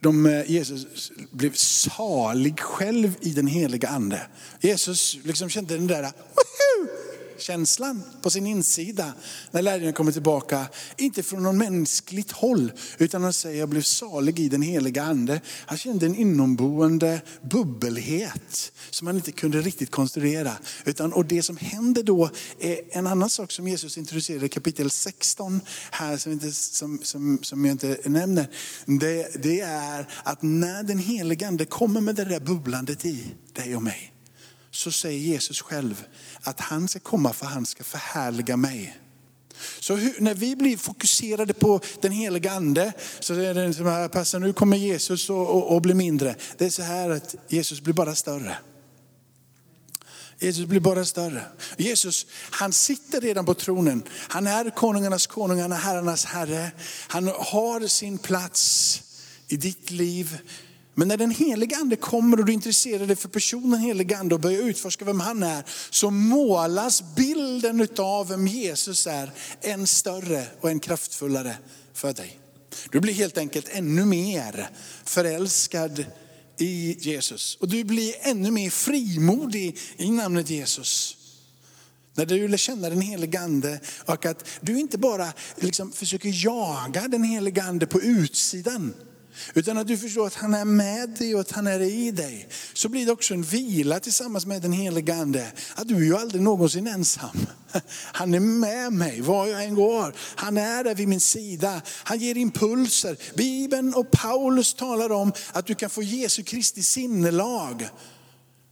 de, 0.00 0.26
eh, 0.26 0.50
Jesus 0.50 1.12
blev 1.30 1.54
salig 1.54 2.60
själv 2.60 3.14
i 3.20 3.30
den 3.30 3.46
heliga 3.46 3.88
ande. 3.88 4.26
Jesus 4.60 5.18
liksom 5.22 5.48
kände 5.48 5.74
den 5.74 5.86
där, 5.86 6.02
Woohoo! 6.02 7.07
Känslan 7.38 8.02
på 8.22 8.30
sin 8.30 8.46
insida 8.46 9.12
när 9.50 9.62
lärjungarna 9.62 9.92
kommer 9.92 10.12
tillbaka. 10.12 10.66
Inte 10.96 11.22
från 11.22 11.42
någon 11.42 11.58
mänskligt 11.58 12.32
håll 12.32 12.72
utan 12.98 13.22
han 13.22 13.32
säger 13.32 13.60
jag 13.60 13.68
blev 13.68 13.82
salig 13.82 14.38
i 14.40 14.48
den 14.48 14.62
heliga 14.62 15.02
ande. 15.02 15.40
Han 15.66 15.78
kände 15.78 16.06
en 16.06 16.14
inomboende 16.14 17.20
bubbelhet 17.42 18.72
som 18.90 19.06
han 19.06 19.16
inte 19.16 19.32
kunde 19.32 19.60
riktigt 19.60 19.90
konstruera. 19.90 20.52
Utan, 20.84 21.12
och 21.12 21.24
det 21.24 21.42
som 21.42 21.56
händer 21.56 22.02
då 22.02 22.30
är 22.60 22.80
en 22.90 23.06
annan 23.06 23.30
sak 23.30 23.52
som 23.52 23.68
Jesus 23.68 23.98
introducerar 23.98 24.44
i 24.44 24.48
kapitel 24.48 24.90
16 24.90 25.60
här 25.90 26.16
som, 26.16 26.32
inte, 26.32 26.52
som, 26.52 27.00
som, 27.02 27.38
som 27.42 27.64
jag 27.64 27.74
inte 27.74 27.98
nämner. 28.04 28.46
Det, 28.86 29.42
det 29.42 29.60
är 29.60 30.08
att 30.24 30.42
när 30.42 30.82
den 30.82 30.98
heliga 30.98 31.48
ande 31.48 31.64
kommer 31.64 32.00
med 32.00 32.14
det 32.14 32.24
där 32.24 32.40
bubblandet 32.40 33.04
i 33.04 33.24
dig 33.52 33.76
och 33.76 33.82
mig 33.82 34.12
så 34.70 34.92
säger 34.92 35.18
Jesus 35.18 35.62
själv 35.62 36.04
att 36.42 36.60
han 36.60 36.88
ska 36.88 37.00
komma 37.00 37.32
för 37.32 37.46
han 37.46 37.66
ska 37.66 37.84
förhärliga 37.84 38.56
mig. 38.56 38.98
Så 39.80 39.94
hur, 39.94 40.20
när 40.20 40.34
vi 40.34 40.56
blir 40.56 40.76
fokuserade 40.76 41.54
på 41.54 41.80
den 42.00 42.12
heliga 42.12 42.52
ande 42.52 42.92
så 43.20 43.34
är 43.34 43.54
det 43.54 43.74
som 43.74 43.86
här, 43.86 44.08
passar 44.08 44.38
nu 44.38 44.52
kommer 44.52 44.76
Jesus 44.76 45.30
och, 45.30 45.48
och, 45.48 45.74
och 45.74 45.82
blir 45.82 45.94
mindre. 45.94 46.34
Det 46.56 46.64
är 46.64 46.70
så 46.70 46.82
här 46.82 47.10
att 47.10 47.34
Jesus 47.48 47.80
blir 47.80 47.94
bara 47.94 48.14
större. 48.14 48.56
Jesus 50.40 50.66
blir 50.66 50.80
bara 50.80 51.04
större. 51.04 51.42
Jesus, 51.76 52.26
han 52.50 52.72
sitter 52.72 53.20
redan 53.20 53.44
på 53.44 53.54
tronen. 53.54 54.02
Han 54.10 54.46
är 54.46 54.70
konungarnas 54.70 55.26
konung, 55.26 55.60
han 55.60 55.72
är 55.72 55.76
herrarnas 55.76 56.24
herre. 56.24 56.70
Han 57.08 57.26
har 57.26 57.86
sin 57.86 58.18
plats 58.18 59.02
i 59.48 59.56
ditt 59.56 59.90
liv. 59.90 60.38
Men 60.98 61.08
när 61.08 61.16
den 61.16 61.30
heliga 61.30 61.76
ande 61.76 61.96
kommer 61.96 62.38
och 62.38 62.44
du 62.44 62.52
intresserar 62.52 63.06
dig 63.06 63.16
för 63.16 63.28
personen 63.28 63.80
heliga 63.80 64.18
ande 64.18 64.34
och 64.34 64.40
börjar 64.40 64.62
utforska 64.62 65.04
vem 65.04 65.20
han 65.20 65.42
är, 65.42 65.64
så 65.90 66.10
målas 66.10 67.02
bilden 67.16 67.88
av 67.98 68.28
vem 68.28 68.46
Jesus 68.46 69.06
är 69.06 69.30
än 69.60 69.86
större 69.86 70.46
och 70.60 70.70
än 70.70 70.80
kraftfullare 70.80 71.56
för 71.94 72.12
dig. 72.12 72.40
Du 72.90 73.00
blir 73.00 73.12
helt 73.12 73.38
enkelt 73.38 73.68
ännu 73.68 74.04
mer 74.04 74.70
förälskad 75.04 76.04
i 76.56 76.96
Jesus. 77.00 77.56
Och 77.60 77.68
du 77.68 77.84
blir 77.84 78.14
ännu 78.20 78.50
mer 78.50 78.70
frimodig 78.70 79.78
i 79.96 80.10
namnet 80.10 80.50
Jesus. 80.50 81.16
När 82.14 82.26
du 82.26 82.48
lär 82.48 82.56
känna 82.56 82.90
den 82.90 83.00
helige 83.00 83.40
ande 83.40 83.80
och 84.04 84.26
att 84.26 84.44
du 84.60 84.78
inte 84.78 84.98
bara 84.98 85.32
liksom 85.56 85.92
försöker 85.92 86.44
jaga 86.44 87.08
den 87.08 87.24
helige 87.24 87.62
ande 87.62 87.86
på 87.86 88.00
utsidan. 88.00 88.94
Utan 89.54 89.78
att 89.78 89.86
du 89.86 89.96
förstår 89.96 90.26
att 90.26 90.34
han 90.34 90.54
är 90.54 90.64
med 90.64 91.10
dig 91.10 91.34
och 91.34 91.40
att 91.40 91.52
han 91.52 91.66
är 91.66 91.80
i 91.80 92.10
dig. 92.10 92.48
Så 92.72 92.88
blir 92.88 93.06
det 93.06 93.12
också 93.12 93.34
en 93.34 93.42
vila 93.42 94.00
tillsammans 94.00 94.46
med 94.46 94.62
den 94.62 94.72
helige 94.72 95.14
ande. 95.14 95.52
Att 95.74 95.88
du 95.88 95.96
är 95.96 96.00
ju 96.00 96.16
aldrig 96.16 96.42
någonsin 96.42 96.86
ensam. 96.86 97.46
Han 98.12 98.34
är 98.34 98.40
med 98.40 98.92
mig 98.92 99.20
var 99.20 99.46
jag 99.46 99.64
än 99.64 99.74
går. 99.74 100.14
Han 100.34 100.56
är 100.58 100.84
där 100.84 100.94
vid 100.94 101.08
min 101.08 101.20
sida. 101.20 101.82
Han 102.04 102.18
ger 102.18 102.36
impulser. 102.36 103.16
Bibeln 103.36 103.94
och 103.94 104.10
Paulus 104.10 104.74
talar 104.74 105.12
om 105.12 105.32
att 105.52 105.66
du 105.66 105.74
kan 105.74 105.90
få 105.90 106.02
Jesu 106.02 106.42
Kristi 106.42 106.82
sinnelag. 106.82 107.88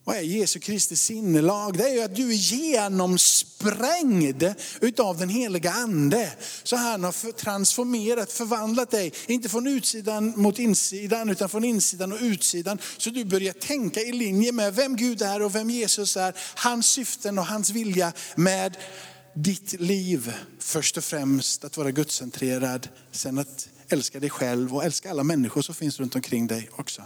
Vad 0.06 0.16
är 0.16 0.20
Jesu 0.20 0.58
Kristi 0.58 0.96
sinnelag? 0.96 1.78
Det 1.78 1.84
är 1.84 1.94
ju 1.94 2.00
att 2.00 2.16
du 2.16 2.30
är 2.30 2.34
genomsprängd 2.34 4.44
utav 4.80 5.18
den 5.18 5.28
heliga 5.28 5.72
ande. 5.72 6.32
Så 6.62 6.76
han 6.76 7.04
har 7.04 7.32
transformerat, 7.32 8.32
förvandlat 8.32 8.90
dig, 8.90 9.12
inte 9.26 9.48
från 9.48 9.66
utsidan 9.66 10.32
mot 10.36 10.58
insidan, 10.58 11.30
utan 11.30 11.48
från 11.48 11.64
insidan 11.64 12.12
och 12.12 12.18
utsidan. 12.20 12.78
Så 12.98 13.10
du 13.10 13.24
börjar 13.24 13.52
tänka 13.52 14.00
i 14.00 14.12
linje 14.12 14.52
med 14.52 14.74
vem 14.74 14.96
Gud 14.96 15.22
är 15.22 15.42
och 15.42 15.54
vem 15.54 15.70
Jesus 15.70 16.16
är, 16.16 16.34
hans 16.54 16.86
syften 16.86 17.38
och 17.38 17.46
hans 17.46 17.70
vilja 17.70 18.12
med 18.34 18.76
ditt 19.34 19.80
liv. 19.80 20.32
Först 20.58 20.96
och 20.96 21.04
främst 21.04 21.64
att 21.64 21.76
vara 21.76 21.90
gudscentrerad, 21.90 22.88
sen 23.12 23.38
att 23.38 23.68
älska 23.88 24.20
dig 24.20 24.30
själv 24.30 24.74
och 24.74 24.84
älska 24.84 25.10
alla 25.10 25.22
människor 25.22 25.62
som 25.62 25.74
finns 25.74 26.00
runt 26.00 26.14
omkring 26.14 26.46
dig 26.46 26.68
också. 26.76 27.02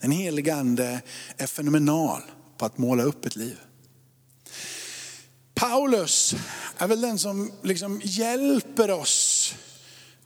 Den 0.00 0.10
heliga 0.10 0.54
ande 0.54 1.02
är 1.36 1.46
fenomenal 1.46 2.22
på 2.58 2.64
att 2.64 2.78
måla 2.78 3.02
upp 3.02 3.26
ett 3.26 3.36
liv. 3.36 3.58
Paulus 5.54 6.34
är 6.78 6.86
väl 6.86 7.00
den 7.00 7.18
som 7.18 7.52
liksom 7.62 8.00
hjälper 8.04 8.90
oss 8.90 9.54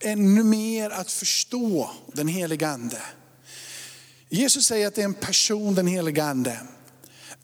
ännu 0.00 0.42
mer 0.42 0.90
att 0.90 1.11
förstå 1.11 1.90
den 2.12 2.28
heliga 2.28 2.68
ande. 2.68 3.02
Jesus 4.28 4.66
säger 4.66 4.87
att 4.87 4.94
det 4.94 5.00
är 5.00 5.04
en 5.04 5.14
person, 5.14 5.75
den 5.75 5.87
heliga 5.87 6.25
ande. 6.25 6.61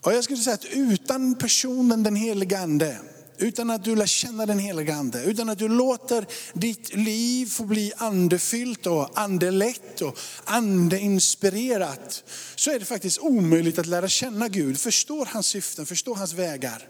Och 0.03 0.13
jag 0.13 0.25
skulle 0.25 0.39
säga 0.39 0.55
att 0.55 0.65
utan 0.65 1.35
personen, 1.35 2.03
den 2.03 2.17
heliga 2.17 2.59
ande, 2.59 2.99
utan 3.41 3.71
att 3.71 3.85
du 3.85 3.97
lär 3.97 4.07
känna 4.07 4.47
den 4.47 4.59
heliga 4.59 4.95
ande, 4.95 5.25
utan 5.25 5.49
att 5.49 5.59
du 5.59 5.69
låter 5.69 6.27
ditt 6.53 6.95
liv 6.95 7.47
få 7.47 7.65
bli 7.65 7.93
andefyllt 7.97 8.87
och 8.87 9.11
andelätt 9.15 10.01
och 10.01 10.19
andeinspirerat, 10.45 12.25
så 12.57 12.71
är 12.71 12.79
det 12.79 12.85
faktiskt 12.85 13.19
omöjligt 13.19 13.79
att 13.79 13.87
lära 13.87 14.09
känna 14.09 14.49
Gud, 14.49 14.79
förstå 14.79 15.25
hans 15.25 15.47
syften, 15.47 15.87
förstå 15.87 16.15
hans 16.15 16.33
vägar. 16.33 16.89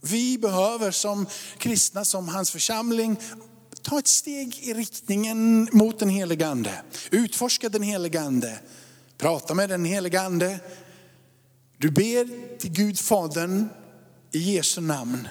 Vi 0.00 0.38
behöver 0.38 0.90
som 0.90 1.26
kristna, 1.58 2.04
som 2.04 2.28
hans 2.28 2.50
församling, 2.50 3.16
ta 3.82 3.98
ett 3.98 4.08
steg 4.08 4.58
i 4.62 4.74
riktningen 4.74 5.68
mot 5.72 5.98
den 5.98 6.08
heliga 6.08 6.48
ande. 6.48 6.82
Utforska 7.10 7.68
den 7.68 7.82
heliga 7.82 8.20
ande, 8.20 8.58
prata 9.18 9.54
med 9.54 9.68
den 9.68 9.84
heliga 9.84 10.20
ande. 10.20 10.58
Du 11.78 11.90
ber 11.90 12.58
till 12.58 12.70
Gud 12.70 12.98
Fadern 12.98 13.68
i 14.32 14.38
Jesu 14.38 14.80
namn. 14.80 15.28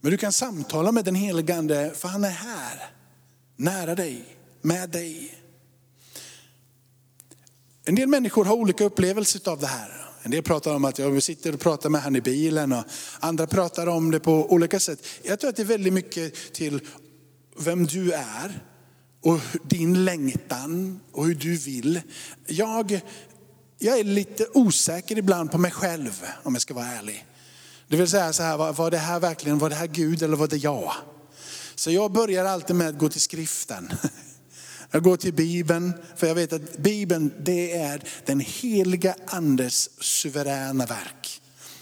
Men 0.00 0.10
du 0.10 0.16
kan 0.16 0.32
samtala 0.32 0.92
med 0.92 1.04
den 1.04 1.14
helige 1.14 1.56
ande 1.56 1.92
för 1.94 2.08
han 2.08 2.24
är 2.24 2.30
här, 2.30 2.90
nära 3.56 3.94
dig, 3.94 4.24
med 4.62 4.90
dig. 4.90 5.38
En 7.84 7.94
del 7.94 8.08
människor 8.08 8.44
har 8.44 8.54
olika 8.54 8.84
upplevelser 8.84 9.48
av 9.48 9.60
det 9.60 9.66
här. 9.66 10.06
En 10.22 10.30
del 10.30 10.42
pratar 10.42 10.74
om 10.74 10.84
att 10.84 10.98
jag 10.98 11.22
sitter 11.22 11.54
och 11.54 11.60
pratar 11.60 11.90
med 11.90 12.02
han 12.02 12.16
i 12.16 12.20
bilen 12.20 12.72
och 12.72 12.84
andra 13.20 13.46
pratar 13.46 13.86
om 13.86 14.10
det 14.10 14.20
på 14.20 14.52
olika 14.52 14.80
sätt. 14.80 15.06
Jag 15.22 15.40
tror 15.40 15.50
att 15.50 15.56
det 15.56 15.62
är 15.62 15.66
väldigt 15.66 15.92
mycket 15.92 16.52
till 16.52 16.80
vem 17.58 17.86
du 17.86 18.12
är 18.12 18.62
och 19.22 19.40
din 19.62 20.04
längtan 20.04 21.00
och 21.12 21.26
hur 21.26 21.34
du 21.34 21.56
vill. 21.56 22.00
Jag, 22.46 23.00
jag 23.78 23.98
är 23.98 24.04
lite 24.04 24.46
osäker 24.54 25.18
ibland 25.18 25.50
på 25.50 25.58
mig 25.58 25.70
själv 25.70 26.24
om 26.42 26.54
jag 26.54 26.62
ska 26.62 26.74
vara 26.74 26.86
ärlig. 26.86 27.26
Det 27.88 27.96
vill 27.96 28.08
säga 28.08 28.32
så 28.32 28.42
här, 28.42 28.56
var, 28.56 28.72
var 28.72 28.90
det 28.90 28.98
här 28.98 29.20
verkligen, 29.20 29.58
var 29.58 29.70
det 29.70 29.76
här 29.76 29.86
Gud 29.86 30.22
eller 30.22 30.36
var 30.36 30.46
det 30.46 30.56
jag? 30.56 30.92
Så 31.74 31.90
jag 31.90 32.12
börjar 32.12 32.44
alltid 32.44 32.76
med 32.76 32.88
att 32.88 32.98
gå 32.98 33.08
till 33.08 33.20
skriften. 33.20 33.92
Jag 34.90 35.02
går 35.02 35.16
till 35.16 35.32
Bibeln, 35.32 35.92
för 36.16 36.26
jag 36.26 36.34
vet 36.34 36.52
att 36.52 36.78
Bibeln 36.78 37.32
det 37.40 37.72
är 37.76 38.02
den 38.24 38.40
heliga 38.40 39.14
andes 39.26 39.90
suveräna 40.02 40.86
verk. 40.86 41.40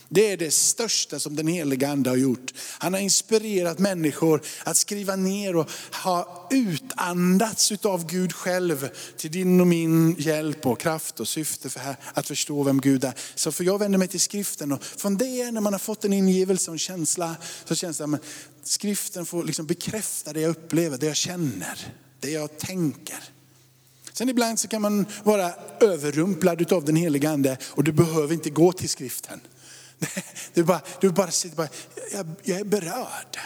Det 0.08 0.32
är 0.32 0.36
det 0.36 0.50
största 0.50 1.18
som 1.18 1.36
den 1.36 1.46
heliga 1.46 1.88
ande 1.88 2.10
har 2.10 2.16
gjort. 2.16 2.54
Han 2.78 2.92
har 2.92 3.00
inspirerat 3.00 3.78
människor 3.78 4.42
att 4.64 4.76
skriva 4.76 5.16
ner 5.16 5.56
och 5.56 5.70
ha 6.04 6.48
ut 6.50 6.83
utandats 6.94 7.72
av 7.82 8.06
Gud 8.06 8.32
själv 8.32 8.88
till 9.16 9.30
din 9.30 9.60
och 9.60 9.66
min 9.66 10.14
hjälp 10.18 10.66
och 10.66 10.80
kraft 10.80 11.20
och 11.20 11.28
syfte 11.28 11.70
för 11.70 11.96
att 12.14 12.26
förstå 12.26 12.62
vem 12.62 12.80
Gud 12.80 13.04
är. 13.04 13.14
Så 13.34 13.52
för 13.52 13.64
jag 13.64 13.78
vänder 13.78 13.98
mig 13.98 14.08
till 14.08 14.20
skriften 14.20 14.72
och 14.72 14.84
från 14.84 15.16
det 15.16 15.50
när 15.50 15.60
man 15.60 15.72
har 15.72 15.78
fått 15.78 16.04
en 16.04 16.12
ingivelse 16.12 16.70
och 16.70 16.74
en 16.74 16.78
känsla 16.78 17.36
så 17.64 17.74
känns 17.74 17.98
det 17.98 18.04
att 18.04 18.20
skriften 18.62 19.26
får 19.26 19.44
liksom 19.44 19.66
bekräfta 19.66 20.32
det 20.32 20.40
jag 20.40 20.50
upplever, 20.50 20.98
det 20.98 21.06
jag 21.06 21.16
känner. 21.16 21.78
det 22.20 22.30
jag 22.30 22.58
tänker. 22.58 23.18
Sen 24.12 24.28
ibland 24.28 24.60
så 24.60 24.68
kan 24.68 24.82
man 24.82 25.06
vara 25.24 25.54
överrumplad 25.80 26.72
av 26.72 26.84
den 26.84 26.96
heliga 26.96 27.30
ande 27.30 27.56
och 27.64 27.84
du 27.84 27.92
behöver 27.92 28.34
inte 28.34 28.50
gå 28.50 28.72
till 28.72 28.88
skriften. 28.88 29.40
Du 30.54 30.64
bara, 30.64 30.80
du 31.00 31.10
bara 31.10 31.30
sitter 31.30 31.56
bara, 31.56 31.68
jag, 32.12 32.26
jag 32.42 32.60
är 32.60 32.64
berörd. 32.64 33.38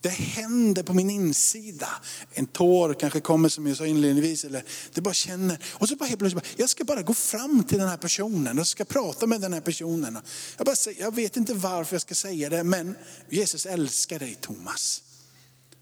Det 0.00 0.08
händer 0.08 0.82
på 0.82 0.94
min 0.94 1.10
insida. 1.10 1.88
En 2.32 2.46
tår 2.46 2.94
kanske 2.94 3.20
kommer 3.20 3.48
som 3.48 3.66
jag 3.66 3.76
sa 3.76 3.86
inledningsvis. 3.86 4.44
Eller 4.44 4.64
det 4.94 5.00
bara 5.00 5.14
känner. 5.14 5.58
Och 5.72 5.88
så 5.88 5.96
bara 5.96 6.04
helt 6.04 6.18
plötsligt, 6.18 6.44
jag 6.56 6.70
ska 6.70 6.84
bara 6.84 7.02
gå 7.02 7.14
fram 7.14 7.64
till 7.64 7.78
den 7.78 7.88
här 7.88 7.96
personen 7.96 8.58
och 8.58 8.68
ska 8.68 8.84
prata 8.84 9.26
med 9.26 9.40
den 9.40 9.52
här 9.52 9.60
personen. 9.60 10.18
Jag, 10.56 10.66
bara, 10.66 10.76
jag 10.98 11.14
vet 11.14 11.36
inte 11.36 11.54
varför 11.54 11.94
jag 11.94 12.02
ska 12.02 12.14
säga 12.14 12.48
det, 12.48 12.64
men 12.64 12.96
Jesus 13.30 13.66
älskar 13.66 14.18
dig 14.18 14.38
Thomas. 14.40 15.02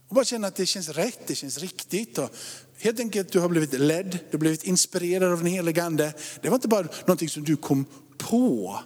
Och 0.09 0.15
bara 0.15 0.25
känna 0.25 0.47
att 0.47 0.57
det 0.57 0.67
känns 0.67 0.89
rätt, 0.89 1.21
det 1.27 1.35
känns 1.35 1.59
riktigt. 1.59 2.19
Och 2.19 2.31
helt 2.79 3.01
enkelt 3.01 3.33
du 3.33 3.41
har 3.41 3.49
blivit 3.49 3.73
ledd, 3.73 4.11
du 4.11 4.37
har 4.37 4.39
blivit 4.39 4.65
inspirerad 4.65 5.33
av 5.33 5.39
den 5.39 5.47
helige 5.47 5.85
ande. 5.85 6.13
Det 6.43 6.49
var 6.49 6.55
inte 6.55 6.69
bara 6.69 6.89
någonting 7.01 7.29
som 7.29 7.45
du 7.45 7.57
kom 7.57 7.85
på. 8.19 8.79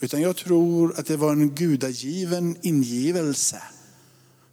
Utan 0.00 0.20
jag 0.20 0.36
tror 0.36 0.98
att 0.98 1.06
det 1.06 1.16
var 1.16 1.32
en 1.32 1.50
gudagiven 1.50 2.56
ingivelse. 2.62 3.62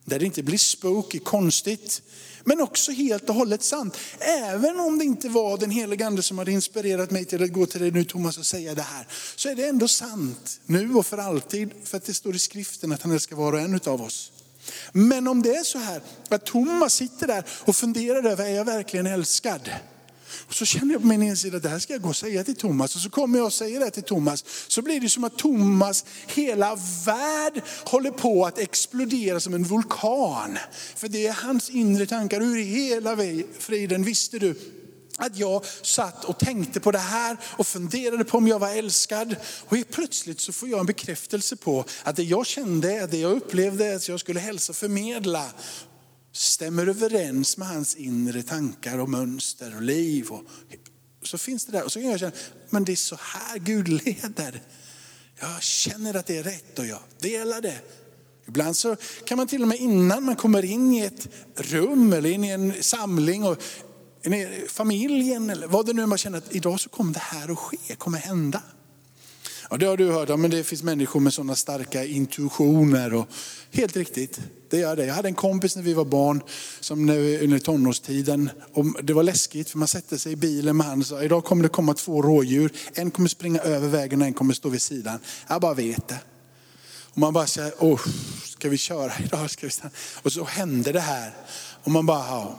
Där 0.05 0.19
det 0.19 0.25
inte 0.25 0.43
blir 0.43 0.57
spooky, 0.57 1.19
konstigt. 1.19 2.01
Men 2.43 2.61
också 2.61 2.91
helt 2.91 3.29
och 3.29 3.35
hållet 3.35 3.63
sant. 3.63 3.97
Även 4.19 4.79
om 4.79 4.99
det 4.99 5.05
inte 5.05 5.29
var 5.29 5.57
den 5.57 5.71
heliga 5.71 6.07
ande 6.07 6.23
som 6.23 6.37
hade 6.37 6.51
inspirerat 6.51 7.11
mig 7.11 7.25
till 7.25 7.43
att 7.43 7.53
gå 7.53 7.65
till 7.65 7.81
dig 7.81 7.91
nu 7.91 8.03
Thomas 8.03 8.37
och 8.37 8.45
säga 8.45 8.75
det 8.75 8.81
här. 8.81 9.07
Så 9.35 9.49
är 9.49 9.55
det 9.55 9.67
ändå 9.67 9.87
sant 9.87 10.59
nu 10.65 10.93
och 10.93 11.05
för 11.05 11.17
alltid. 11.17 11.69
För 11.83 11.97
att 11.97 12.05
det 12.05 12.13
står 12.13 12.35
i 12.35 12.39
skriften 12.39 12.91
att 12.91 13.01
han 13.01 13.11
älskar 13.11 13.35
var 13.35 13.53
och 13.53 13.59
en 13.59 13.79
av 13.85 14.01
oss. 14.01 14.31
Men 14.91 15.27
om 15.27 15.41
det 15.41 15.55
är 15.55 15.63
så 15.63 15.77
här 15.77 16.01
att 16.29 16.45
Thomas 16.45 16.93
sitter 16.93 17.27
där 17.27 17.45
och 17.49 17.75
funderar 17.75 18.23
över, 18.23 18.45
är 18.45 18.55
jag 18.55 18.65
verkligen 18.65 19.07
älskad? 19.07 19.69
Och 20.47 20.53
så 20.53 20.65
känner 20.65 20.93
jag 20.93 21.01
på 21.01 21.07
min 21.07 21.23
insida, 21.23 21.59
det 21.59 21.69
här 21.69 21.79
ska 21.79 21.93
jag 21.93 22.01
gå 22.01 22.09
och 22.09 22.15
säga 22.15 22.43
till 22.43 22.55
Thomas. 22.55 22.95
Och 22.95 23.01
så 23.01 23.09
kommer 23.09 23.37
jag 23.37 23.45
och 23.45 23.53
säger 23.53 23.79
det 23.79 23.91
till 23.91 24.03
Thomas. 24.03 24.45
Så 24.67 24.81
blir 24.81 24.99
det 24.99 25.09
som 25.09 25.23
att 25.23 25.37
Thomas, 25.37 26.05
hela 26.27 26.75
värld 27.05 27.61
håller 27.85 28.11
på 28.11 28.45
att 28.45 28.59
explodera 28.59 29.39
som 29.39 29.53
en 29.53 29.63
vulkan. 29.63 30.57
För 30.95 31.07
det 31.07 31.27
är 31.27 31.33
hans 31.33 31.69
inre 31.69 32.05
tankar. 32.05 32.41
Hur 32.41 32.57
i 32.57 32.63
hela 32.63 33.17
friden 33.59 34.03
visste 34.03 34.39
du 34.39 34.55
att 35.17 35.37
jag 35.37 35.65
satt 35.81 36.25
och 36.25 36.39
tänkte 36.39 36.79
på 36.79 36.91
det 36.91 36.97
här 36.97 37.37
och 37.43 37.67
funderade 37.67 38.23
på 38.23 38.37
om 38.37 38.47
jag 38.47 38.59
var 38.59 38.69
älskad. 38.69 39.35
Och 39.67 39.77
helt 39.77 39.91
plötsligt 39.91 40.39
så 40.39 40.53
får 40.53 40.69
jag 40.69 40.79
en 40.79 40.85
bekräftelse 40.85 41.55
på 41.55 41.85
att 42.03 42.15
det 42.15 42.23
jag 42.23 42.45
kände, 42.45 43.07
det 43.07 43.17
jag 43.17 43.31
upplevde, 43.31 43.95
att 43.95 44.07
jag 44.07 44.19
skulle 44.19 44.39
hälsa 44.39 44.73
förmedla 44.73 45.45
stämmer 46.33 46.87
överens 46.87 47.57
med 47.57 47.67
hans 47.67 47.95
inre 47.95 48.43
tankar 48.43 48.97
och 48.97 49.09
mönster 49.09 49.75
och 49.75 49.81
liv. 49.81 50.29
Och 50.29 50.43
så 51.23 51.37
finns 51.37 51.65
det 51.65 51.71
där. 51.71 51.83
Och 51.83 51.91
så 51.91 51.99
kan 51.99 52.09
jag 52.09 52.19
känna, 52.19 52.31
men 52.69 52.85
det 52.85 52.91
är 52.91 52.95
så 52.95 53.17
här 53.21 53.59
Gud 53.59 53.87
leder. 53.87 54.61
Jag 55.39 55.63
känner 55.63 56.13
att 56.13 56.25
det 56.25 56.37
är 56.37 56.43
rätt 56.43 56.79
och 56.79 56.85
jag 56.85 56.99
delar 57.19 57.61
det. 57.61 57.77
Ibland 58.47 58.77
så 58.77 58.95
kan 59.25 59.37
man 59.37 59.47
till 59.47 59.61
och 59.61 59.67
med 59.67 59.79
innan 59.79 60.23
man 60.23 60.35
kommer 60.35 60.65
in 60.65 60.93
i 60.93 60.99
ett 60.99 61.27
rum 61.55 62.13
eller 62.13 62.29
in 62.29 62.43
i 62.43 62.49
en 62.49 62.83
samling 62.83 63.43
och 63.43 63.63
familjen 64.67 65.49
eller 65.49 65.67
vad 65.67 65.85
det 65.85 65.93
nu 65.93 66.01
är 66.01 66.05
man 66.05 66.17
känner 66.17 66.37
att 66.37 66.55
idag 66.55 66.79
så 66.79 66.89
kommer 66.89 67.13
det 67.13 67.19
här 67.19 67.51
att 67.51 67.57
ske, 67.57 67.95
kommer 67.97 68.17
hända. 68.17 68.61
Ja, 69.73 69.77
det 69.77 69.85
har 69.85 69.97
du 69.97 70.11
hört, 70.11 70.29
ja, 70.29 70.37
men 70.37 70.51
det 70.51 70.63
finns 70.63 70.83
människor 70.83 71.19
med 71.19 71.33
sådana 71.33 71.55
starka 71.55 72.05
intuitioner. 72.05 73.13
Och, 73.13 73.27
helt 73.71 73.95
riktigt, 73.95 74.39
det 74.69 74.77
gör 74.77 74.95
det. 74.95 75.05
Jag 75.05 75.13
hade 75.13 75.27
en 75.27 75.35
kompis 75.35 75.75
när 75.75 75.83
vi 75.83 75.93
var 75.93 76.05
barn, 76.05 76.41
som 76.79 77.09
under 77.09 77.59
tonårstiden. 77.59 78.49
Och 78.73 79.03
det 79.03 79.13
var 79.13 79.23
läskigt 79.23 79.69
för 79.69 79.77
man 79.77 79.87
sätter 79.87 80.17
sig 80.17 80.31
i 80.31 80.35
bilen 80.35 80.77
med 80.77 80.85
honom 80.85 80.99
och 80.99 81.05
sa, 81.05 81.23
idag 81.23 81.43
kommer 81.43 81.63
det 81.63 81.69
komma 81.69 81.93
två 81.93 82.21
rådjur. 82.21 82.71
En 82.93 83.11
kommer 83.11 83.29
springa 83.29 83.59
över 83.59 83.87
vägen 83.87 84.21
och 84.21 84.27
en 84.27 84.33
kommer 84.33 84.53
stå 84.53 84.69
vid 84.69 84.81
sidan. 84.81 85.19
Jag 85.47 85.61
bara 85.61 85.73
vet 85.73 86.07
det. 86.07 86.19
Och 87.03 87.17
man 87.17 87.33
bara 87.33 87.47
säger, 87.47 87.73
oh, 87.79 88.01
ska 88.43 88.69
vi 88.69 88.77
köra 88.77 89.11
idag? 89.25 89.51
Ska 89.51 89.67
vi 89.67 89.73
och 90.23 90.33
så 90.33 90.43
hände 90.43 90.91
det 90.91 90.99
här. 90.99 91.33
Och 91.83 91.91
man 91.91 92.05
bara, 92.05 92.25
ja, 92.27 92.57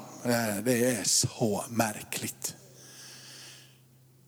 det 0.65 0.85
är 0.85 1.05
så 1.05 1.65
märkligt. 1.69 2.55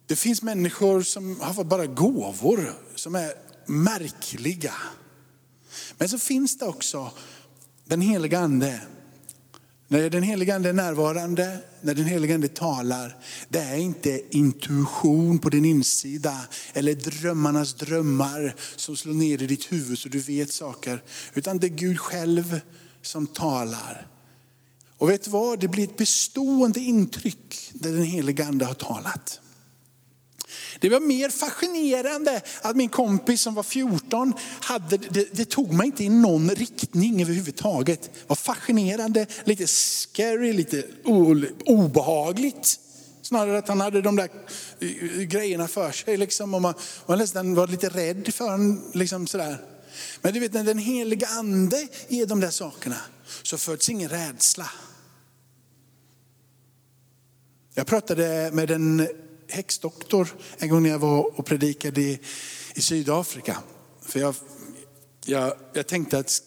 Det 0.06 0.16
finns 0.16 0.42
människor 0.42 1.02
som 1.02 1.40
har 1.40 1.54
fått 1.54 1.66
bara 1.66 1.86
gåvor 1.86 2.74
som 2.94 3.14
är 3.14 3.32
märkliga. 3.66 4.74
Men 5.98 6.08
så 6.08 6.18
finns 6.18 6.58
det 6.58 6.64
också 6.64 7.10
den 7.84 8.00
heliga 8.00 8.38
ande. 8.38 8.80
När 9.88 10.10
den 10.10 10.22
heliga 10.22 10.54
ande 10.54 10.68
är 10.68 10.72
närvarande, 10.72 11.58
när 11.80 11.94
den 11.94 12.04
heliga 12.04 12.34
ande 12.34 12.48
talar, 12.48 13.16
det 13.48 13.58
är 13.58 13.76
inte 13.76 14.36
intuition 14.36 15.38
på 15.38 15.50
din 15.50 15.64
insida 15.64 16.40
eller 16.72 16.94
drömmarnas 16.94 17.74
drömmar 17.74 18.54
som 18.76 18.96
slår 18.96 19.14
ner 19.14 19.42
i 19.42 19.46
ditt 19.46 19.72
huvud 19.72 19.98
så 19.98 20.08
du 20.08 20.18
vet 20.18 20.52
saker. 20.52 21.02
Utan 21.34 21.58
det 21.58 21.66
är 21.66 21.68
Gud 21.68 22.00
själv 22.00 22.60
som 23.02 23.26
talar. 23.26 24.06
Och 24.98 25.10
vet 25.10 25.24
du 25.24 25.30
vad, 25.30 25.60
det 25.60 25.68
blir 25.68 25.84
ett 25.84 25.96
bestående 25.96 26.80
intryck 26.80 27.70
där 27.72 27.92
den 27.92 28.04
heliga 28.04 28.46
ande 28.46 28.64
har 28.64 28.74
talat. 28.74 29.40
Det 30.80 30.88
var 30.88 31.00
mer 31.00 31.28
fascinerande 31.28 32.42
att 32.62 32.76
min 32.76 32.88
kompis 32.88 33.40
som 33.40 33.54
var 33.54 33.62
14, 33.62 34.32
hade, 34.60 34.96
det, 34.96 35.28
det 35.32 35.44
tog 35.44 35.72
mig 35.72 35.86
inte 35.86 36.04
i 36.04 36.08
någon 36.08 36.50
riktning 36.50 37.22
överhuvudtaget. 37.22 38.02
Det 38.02 38.28
var 38.28 38.36
fascinerande, 38.36 39.26
lite 39.44 39.66
scary, 39.66 40.52
lite 40.52 40.84
obehagligt. 41.64 42.80
Snarare 43.22 43.58
att 43.58 43.68
han 43.68 43.80
hade 43.80 44.02
de 44.02 44.16
där 44.16 44.28
eh, 44.80 45.22
grejerna 45.22 45.68
för 45.68 45.92
sig. 45.92 46.16
Liksom, 46.16 46.54
och 46.54 46.62
man, 46.62 46.74
man 47.06 47.18
nästan 47.18 47.54
var 47.54 47.66
lite 47.66 47.88
rädd 47.88 48.34
för 48.34 48.44
honom. 48.44 48.90
Liksom 48.94 49.26
sådär. 49.26 49.58
Men 50.22 50.34
du 50.34 50.40
vet 50.40 50.52
när 50.52 50.64
den 50.64 50.78
heliga 50.78 51.26
ande 51.26 51.88
ger 52.08 52.26
de 52.26 52.40
där 52.40 52.50
sakerna 52.50 52.96
så 53.42 53.58
föds 53.58 53.88
ingen 53.88 54.08
rädsla. 54.08 54.70
Jag 57.74 57.86
pratade 57.86 58.50
med 58.52 58.70
en 58.70 59.08
häxdoktor 59.48 60.28
en 60.58 60.68
gång 60.68 60.82
när 60.82 60.90
jag 60.90 60.98
var 60.98 61.38
och 61.38 61.46
predikade 61.46 62.00
i, 62.00 62.18
i 62.74 62.80
Sydafrika. 62.80 63.56
För 64.02 64.20
jag, 64.20 64.34
jag, 65.24 65.54
jag 65.72 65.86
tänkte 65.86 66.18
att 66.18 66.42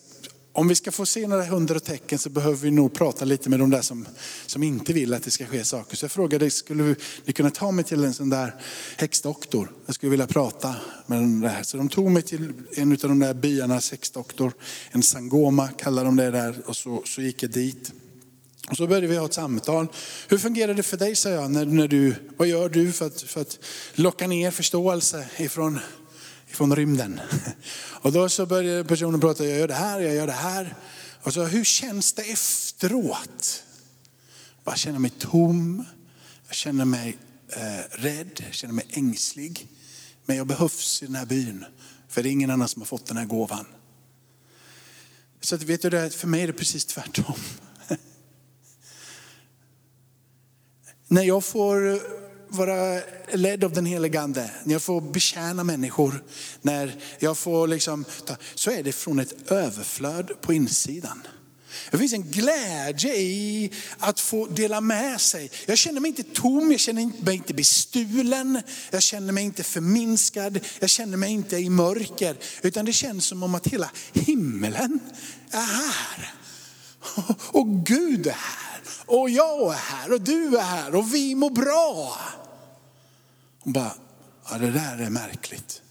om 0.60 0.68
vi 0.68 0.76
ska 0.76 0.92
få 0.92 1.06
se 1.06 1.28
några 1.28 1.46
hundra 1.46 1.80
tecken 1.80 2.20
så 2.20 2.30
behöver 2.30 2.58
vi 2.58 2.72
nog 2.72 2.94
prata 2.94 3.26
lite 3.26 3.50
med 3.50 3.60
de 3.60 3.70
där 3.70 3.82
som, 3.82 4.06
som 4.46 4.64
inte 4.64 4.94
vill 4.94 5.14
att 5.14 5.24
det 5.24 5.32
ska 5.32 5.46
ske 5.46 5.64
saker. 5.64 5.96
Så 5.96 6.04
jag 6.04 6.12
frågade, 6.12 6.52
skulle 6.52 6.96
ni 7.26 7.34
kunna 7.34 7.50
ta 7.50 7.72
mig 7.72 7.86
till 7.86 8.04
en 8.04 8.14
sån 8.14 8.30
där 8.30 8.56
häxdoktor? 8.98 9.72
Jag 9.86 9.96
skulle 9.96 10.10
vilja 10.10 10.28
prata 10.28 10.76
med 11.06 11.20
den 11.20 11.40
där. 11.42 11.64
Så 11.64 11.78
de 11.78 11.90
tog 11.90 12.12
mig 12.12 12.24
till 12.24 12.54
en 12.72 12.92
av 12.92 12.98
de 12.98 13.20
där 13.20 13.34
byarnas 13.34 13.92
häxdoktor. 13.92 14.54
En 14.92 15.04
sangoma 15.04 15.68
kallar 15.68 16.06
de 16.06 16.16
det 16.16 16.32
där. 16.32 16.62
Och 16.66 16.76
så, 16.78 17.04
så 17.06 17.22
gick 17.22 17.44
jag 17.44 17.52
dit. 17.52 17.92
Och 18.69 18.77
så 18.77 18.88
började 18.88 19.08
vi 19.08 19.17
ha 19.17 19.25
ett 19.25 19.34
samtal. 19.34 19.88
Hur 20.27 20.38
fungerar 20.38 20.73
det 20.73 20.84
för 20.84 20.97
dig, 20.97 21.15
sa 21.15 21.29
jag, 21.29 21.51
när, 21.51 21.65
när 21.65 21.88
du, 21.88 22.15
vad 22.38 22.47
gör 22.47 22.69
du 22.69 22.91
för 22.91 23.08
att, 23.08 23.21
för 23.21 23.41
att 23.41 23.60
locka 23.93 24.27
ner 24.27 24.51
förståelse 24.51 25.29
ifrån, 25.38 25.79
ifrån 26.47 26.75
rymden? 26.75 27.19
Och 28.01 28.12
då 28.12 28.29
så 28.29 28.45
började 28.45 28.84
personen 28.84 29.19
prata, 29.19 29.45
jag 29.45 29.60
gör 29.60 29.67
det 29.67 29.73
här, 29.73 29.99
jag 29.99 30.15
gör 30.15 30.27
det 30.27 30.34
här. 30.34 30.75
Och 31.23 31.34
så, 31.34 31.43
hur 31.43 31.63
känns 31.63 32.13
det 32.13 32.21
efteråt? 32.21 33.63
Jag 34.63 34.77
känner 34.77 34.99
mig 34.99 35.12
tom, 35.19 35.86
jag 36.47 36.55
känner 36.55 36.86
mig 36.86 37.17
eh, 37.49 37.97
rädd, 37.97 38.43
jag 38.45 38.53
känner 38.53 38.73
mig 38.73 38.86
ängslig. 38.89 39.67
Men 40.25 40.38
jag 40.38 40.47
behövs 40.47 41.03
i 41.03 41.05
den 41.05 41.15
här 41.15 41.25
byn, 41.25 41.65
för 42.10 42.23
det 42.23 42.29
är 42.29 42.32
ingen 42.32 42.51
annan 42.51 42.67
som 42.67 42.82
har 42.82 42.88
fått 42.88 43.05
den 43.05 43.17
här 43.17 43.25
gåvan. 43.25 43.65
Så 45.41 45.55
att, 45.55 45.63
vet 45.63 45.82
du, 45.82 46.10
för 46.10 46.27
mig 46.27 46.41
är 46.41 46.47
det 46.47 46.53
precis 46.53 46.86
tvärtom. 46.86 47.36
När 51.12 51.24
jag 51.24 51.43
får 51.43 51.93
eh, 51.93 52.02
vara 52.48 53.02
ledd 53.34 53.63
av 53.63 53.74
den 53.74 53.86
helige 53.86 54.22
Ande, 54.22 54.52
när 54.63 54.74
jag 54.74 54.82
får 54.82 55.02
betjäna 55.02 55.63
människor, 55.63 56.24
när 56.62 56.95
jag 57.19 57.38
får 57.38 57.67
liksom, 57.67 58.06
så 58.56 58.72
är 58.72 58.84
det 58.84 58.91
från 58.91 59.19
ett 59.19 59.52
överflöd 59.52 60.32
på 60.41 60.54
insidan. 60.54 61.22
Det 61.91 61.98
finns 61.98 62.13
en 62.13 62.32
glädje 62.32 63.15
i 63.15 63.72
att 63.98 64.19
få 64.19 64.45
dela 64.45 64.82
med 64.82 65.22
sig. 65.22 65.52
Jag 65.65 65.78
känner 65.78 66.00
mig 66.00 66.10
inte 66.10 66.24
tom, 66.24 66.72
jag 66.72 66.80
känner 66.80 67.24
mig 67.24 67.36
inte 67.36 67.54
bestulen, 67.54 68.62
jag 68.91 69.02
känner 69.02 69.34
mig 69.34 69.43
inte 69.43 69.63
förminskad, 69.63 70.60
jag 70.80 70.89
känner 70.89 71.17
mig 71.17 71.32
inte 71.32 71.58
i 71.58 71.69
mörker. 71.69 72.36
Utan 72.62 72.86
det 72.86 72.93
känns 72.93 73.26
som 73.26 73.43
om 73.43 73.56
att 73.56 73.67
hela 73.67 73.91
himlen 74.13 75.00
är 75.52 75.58
här. 75.58 76.34
Och 77.52 77.86
Gud 77.86 78.28
är 78.28 78.32
här. 78.32 78.68
Och 79.10 79.30
jag 79.30 79.74
är 79.74 79.78
här 79.78 80.13
och 80.13 80.22
du 80.22 80.58
är 80.58 80.62
här 80.62 80.95
och 80.95 81.13
vi 81.13 81.36
mår 81.36 81.50
bra. 81.50 82.17
Hon 83.60 83.74
bara, 83.74 83.93
ja 84.50 84.58
det 84.58 84.72
där 84.72 84.98
är 84.98 85.10
märkligt. 85.10 85.82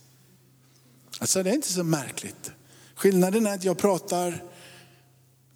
Alltså 1.18 1.42
det 1.42 1.50
är 1.50 1.54
inte 1.54 1.72
så 1.72 1.84
märkligt. 1.84 2.50
Skillnaden 2.94 3.46
är 3.46 3.54
att 3.54 3.64
jag 3.64 3.78
pratar 3.78 4.44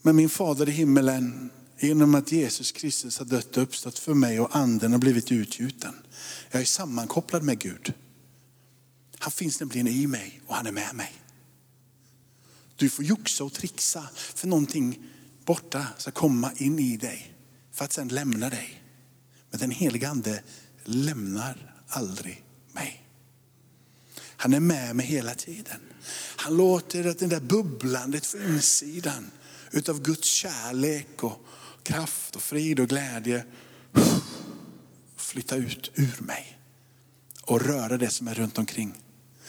med 0.03 0.15
min 0.15 0.29
fader 0.29 0.69
i 0.69 0.73
himmelen 0.73 1.51
genom 1.79 2.15
att 2.15 2.33
Jesus 2.33 2.73
Kristus 2.73 3.19
har 3.19 3.27
dött 3.27 3.57
och 3.57 3.63
uppstått 3.63 3.99
för 3.99 4.15
mig 4.15 4.41
och 4.41 4.57
anden 4.57 4.93
har 4.93 4.99
blivit 4.99 5.33
utgjuten. 5.33 5.95
Jag 6.51 6.63
är 6.63 6.67
sammankopplad 6.67 7.43
med 7.43 7.59
Gud. 7.59 7.93
Han 9.19 9.33
finns 9.33 9.61
nämligen 9.61 9.89
i 9.89 10.07
mig 10.07 10.41
och 10.47 10.55
han 10.55 10.67
är 10.67 10.73
med 10.73 10.95
mig. 10.95 11.13
Du 12.77 12.91
får 12.91 13.05
joxa 13.05 13.45
och 13.45 13.53
trixa 13.53 14.09
för 14.15 14.49
någonting 14.49 14.99
borta 15.45 15.87
ska 15.99 16.11
komma 16.11 16.53
in 16.57 16.79
i 16.79 16.97
dig 16.97 17.32
för 17.73 17.85
att 17.85 17.93
sen 17.93 18.09
lämna 18.09 18.51
dig. 18.51 18.83
Men 19.51 19.61
den 19.61 19.71
heliga 19.71 20.09
ande 20.09 20.43
lämnar 20.85 21.75
aldrig 21.89 22.45
mig. 22.73 23.07
Han 24.37 24.55
är 24.55 24.61
med 24.61 24.97
mig 24.97 25.07
hela 25.07 25.35
tiden. 25.35 25.81
Han 26.37 26.57
låter 26.57 27.07
att 27.07 27.19
det 27.19 27.27
där 27.27 27.41
bubblandet 27.41 28.27
från 28.27 28.43
insidan 28.43 29.31
utav 29.71 30.03
Guds 30.03 30.29
kärlek 30.29 31.23
och 31.25 31.47
kraft 31.83 32.37
och 32.37 32.43
frid 32.43 32.81
och 32.81 32.89
glädje 32.89 33.45
flytta 35.17 35.57
ut 35.57 35.91
ur 35.95 36.23
mig 36.23 36.59
och 37.43 37.61
röra 37.61 37.99
det 37.99 38.11
som 38.11 38.29
är 38.29 38.35
runt 38.35 38.59
omkring. 38.59 38.95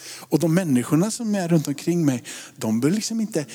Och 0.05 0.39
de 0.39 0.53
människorna 0.53 1.11
som 1.11 1.35
är 1.35 1.47
runt 1.47 1.67
omkring 1.67 2.05
mig, 2.05 2.23
de 2.55 2.79
blir 2.79 2.91
liksom 2.91 3.21
inte 3.21 3.45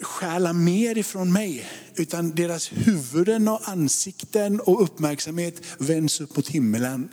stjäla 0.00 0.52
mer 0.52 0.98
ifrån 0.98 1.32
mig, 1.32 1.70
utan 1.94 2.34
deras 2.34 2.72
huvuden 2.72 3.48
och 3.48 3.68
ansikten 3.68 4.60
och 4.60 4.82
uppmärksamhet 4.82 5.62
vänds 5.78 6.20
upp 6.20 6.36
mot 6.36 6.48
himmelen. 6.48 7.08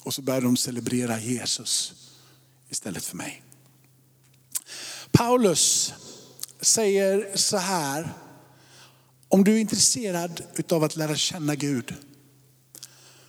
Och 0.00 0.14
så 0.14 0.22
börjar 0.22 0.40
de 0.40 0.56
celebrera 0.56 1.20
Jesus 1.20 1.94
istället 2.68 3.04
för 3.04 3.16
mig. 3.16 3.42
Paulus 5.10 5.94
säger 6.60 7.36
så 7.36 7.56
här, 7.56 8.12
om 9.28 9.44
du 9.44 9.54
är 9.54 9.58
intresserad 9.58 10.42
av 10.72 10.84
att 10.84 10.96
lära 10.96 11.16
känna 11.16 11.54
Gud, 11.54 11.94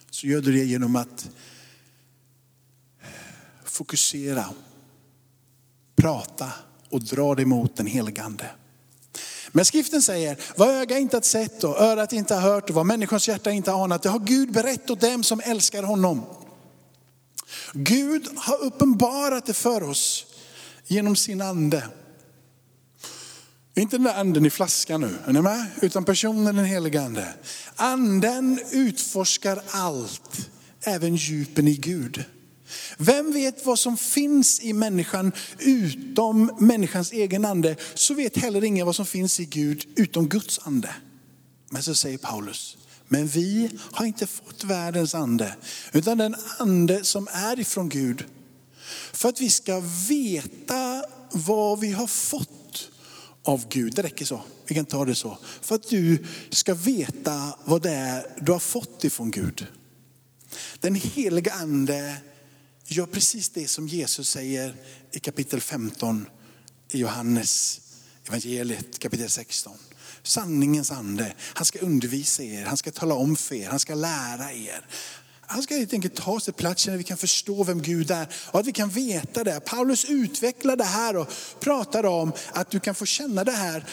så 0.10 0.27
gör 0.27 0.41
du 0.41 0.51
det 0.51 0.65
genom 0.65 0.95
att 0.95 1.30
fokusera, 3.63 4.45
prata 5.95 6.51
och 6.89 7.01
dra 7.01 7.36
dig 7.36 7.45
mot 7.45 7.75
den 7.75 7.88
helige 7.88 8.23
Ande. 8.23 8.51
Men 9.51 9.65
skriften 9.65 10.01
säger, 10.01 10.37
vad 10.55 10.69
öga 10.69 10.97
inte 10.97 11.17
har 11.17 11.21
sett 11.21 11.63
och 11.63 11.81
örat 11.81 12.13
inte 12.13 12.35
har 12.35 12.41
hört 12.41 12.69
och 12.69 12.75
vad 12.75 12.85
människans 12.85 13.27
hjärta 13.27 13.51
inte 13.51 13.71
har 13.71 13.83
anat, 13.83 14.03
det 14.03 14.09
har 14.09 14.19
Gud 14.19 14.51
berättat 14.51 14.89
åt 14.89 15.01
dem 15.01 15.23
som 15.23 15.41
älskar 15.45 15.83
honom. 15.83 16.25
Gud 17.73 18.27
har 18.35 18.61
uppenbarat 18.61 19.45
det 19.45 19.53
för 19.53 19.83
oss 19.83 20.25
genom 20.87 21.15
sin 21.15 21.41
ande. 21.41 21.83
Inte 23.75 23.97
den 23.97 24.03
där 24.03 24.19
anden 24.19 24.45
i 24.45 24.49
flaskan 24.49 25.01
nu, 25.01 25.15
är 25.25 25.33
ni 25.33 25.41
med? 25.41 25.65
Utan 25.81 26.05
personen 26.05 26.55
den 26.55 26.65
helige 26.65 27.01
ande. 27.01 27.33
Anden 27.75 28.59
utforskar 28.71 29.61
allt, 29.71 30.49
även 30.81 31.15
djupen 31.15 31.67
i 31.67 31.75
Gud. 31.75 32.23
Vem 32.97 33.34
vet 33.34 33.65
vad 33.65 33.79
som 33.79 33.97
finns 33.97 34.60
i 34.60 34.73
människan 34.73 35.31
utom 35.60 36.51
människans 36.60 37.12
egen 37.12 37.45
ande, 37.45 37.75
så 37.93 38.13
vet 38.13 38.38
heller 38.38 38.63
ingen 38.63 38.86
vad 38.86 38.95
som 38.95 39.05
finns 39.05 39.39
i 39.39 39.45
Gud 39.45 39.86
utom 39.95 40.29
Guds 40.29 40.60
ande. 40.60 40.95
Men 41.69 41.84
så 41.84 41.95
säger 41.95 42.17
Paulus, 42.17 42.77
men 43.07 43.27
vi 43.27 43.69
har 43.91 44.05
inte 44.05 44.27
fått 44.27 44.63
världens 44.63 45.15
ande, 45.15 45.55
utan 45.91 46.17
den 46.17 46.36
ande 46.60 47.03
som 47.03 47.27
är 47.31 47.60
ifrån 47.60 47.89
Gud. 47.89 48.25
För 49.13 49.29
att 49.29 49.41
vi 49.41 49.49
ska 49.49 49.81
veta 50.10 51.03
vad 51.31 51.79
vi 51.79 51.91
har 51.91 52.07
fått 52.07 52.89
av 53.43 53.67
Gud. 53.69 53.93
Det 53.95 54.03
räcker 54.03 54.25
så, 54.25 54.41
vi 54.67 54.75
kan 54.75 54.86
ta 54.86 55.05
det 55.05 55.15
så. 55.15 55.38
För 55.62 55.75
att 55.75 55.89
du 55.89 56.25
ska 56.49 56.73
veta 56.73 57.55
vad 57.65 57.81
det 57.81 57.91
är 57.91 58.25
du 58.41 58.51
har 58.51 58.60
fått 58.60 59.03
ifrån 59.03 59.31
Gud. 59.31 59.67
Den 60.79 60.95
heliga 60.95 61.53
ande 61.53 62.17
gör 62.95 63.06
precis 63.06 63.49
det 63.49 63.67
som 63.67 63.88
Jesus 63.88 64.30
säger 64.30 64.75
i 65.12 65.19
kapitel 65.19 65.62
15 65.62 66.25
i 66.91 66.97
Johannes 66.97 67.82
evangeliet 68.27 68.99
kapitel 68.99 69.30
16. 69.30 69.77
Sanningens 70.23 70.91
ande, 70.91 71.34
han 71.39 71.65
ska 71.65 71.80
undervisa 71.80 72.43
er, 72.43 72.65
han 72.65 72.77
ska 72.77 72.91
tala 72.91 73.15
om 73.15 73.36
för 73.36 73.56
er, 73.56 73.69
han 73.69 73.80
ska 73.80 73.95
lära 73.95 74.54
er. 74.54 74.86
Han 75.41 75.63
ska 75.63 75.75
helt 75.75 75.93
enkelt 75.93 76.15
ta 76.15 76.32
oss 76.32 76.43
till 76.43 76.54
platsen 76.54 76.93
där 76.93 76.97
vi 76.97 77.04
kan 77.04 77.17
förstå 77.17 77.63
vem 77.63 77.82
Gud 77.82 78.12
är 78.12 78.27
och 78.51 78.60
att 78.60 78.67
vi 78.67 78.71
kan 78.71 78.89
veta 78.89 79.43
det. 79.43 79.60
Paulus 79.60 80.06
utvecklar 80.06 80.75
det 80.75 80.84
här 80.84 81.17
och 81.17 81.27
pratar 81.60 82.06
om 82.06 82.34
att 82.54 82.71
du 82.71 82.80
kan 82.80 82.95
få 82.95 83.06
känna 83.06 83.43
det 83.43 83.51
här 83.51 83.86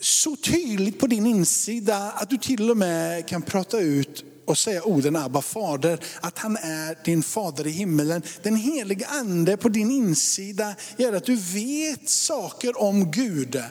så 0.00 0.36
tydligt 0.36 0.98
på 0.98 1.06
din 1.06 1.26
insida 1.26 2.10
att 2.10 2.30
du 2.30 2.36
till 2.36 2.70
och 2.70 2.76
med 2.76 3.28
kan 3.28 3.42
prata 3.42 3.80
ut 3.80 4.24
och 4.52 4.58
säga 4.58 4.82
orden 4.82 5.16
Abba 5.16 5.42
fader, 5.42 6.04
att 6.20 6.38
han 6.38 6.56
är 6.56 7.04
din 7.04 7.22
fader 7.22 7.66
i 7.66 7.70
himmelen. 7.70 8.22
Den 8.42 8.56
heliga 8.56 9.06
ande 9.06 9.56
på 9.56 9.68
din 9.68 9.90
insida 9.90 10.74
gör 10.96 11.12
att 11.12 11.24
du 11.24 11.36
vet 11.36 12.08
saker 12.08 12.80
om 12.80 13.10
Gud. 13.10 13.62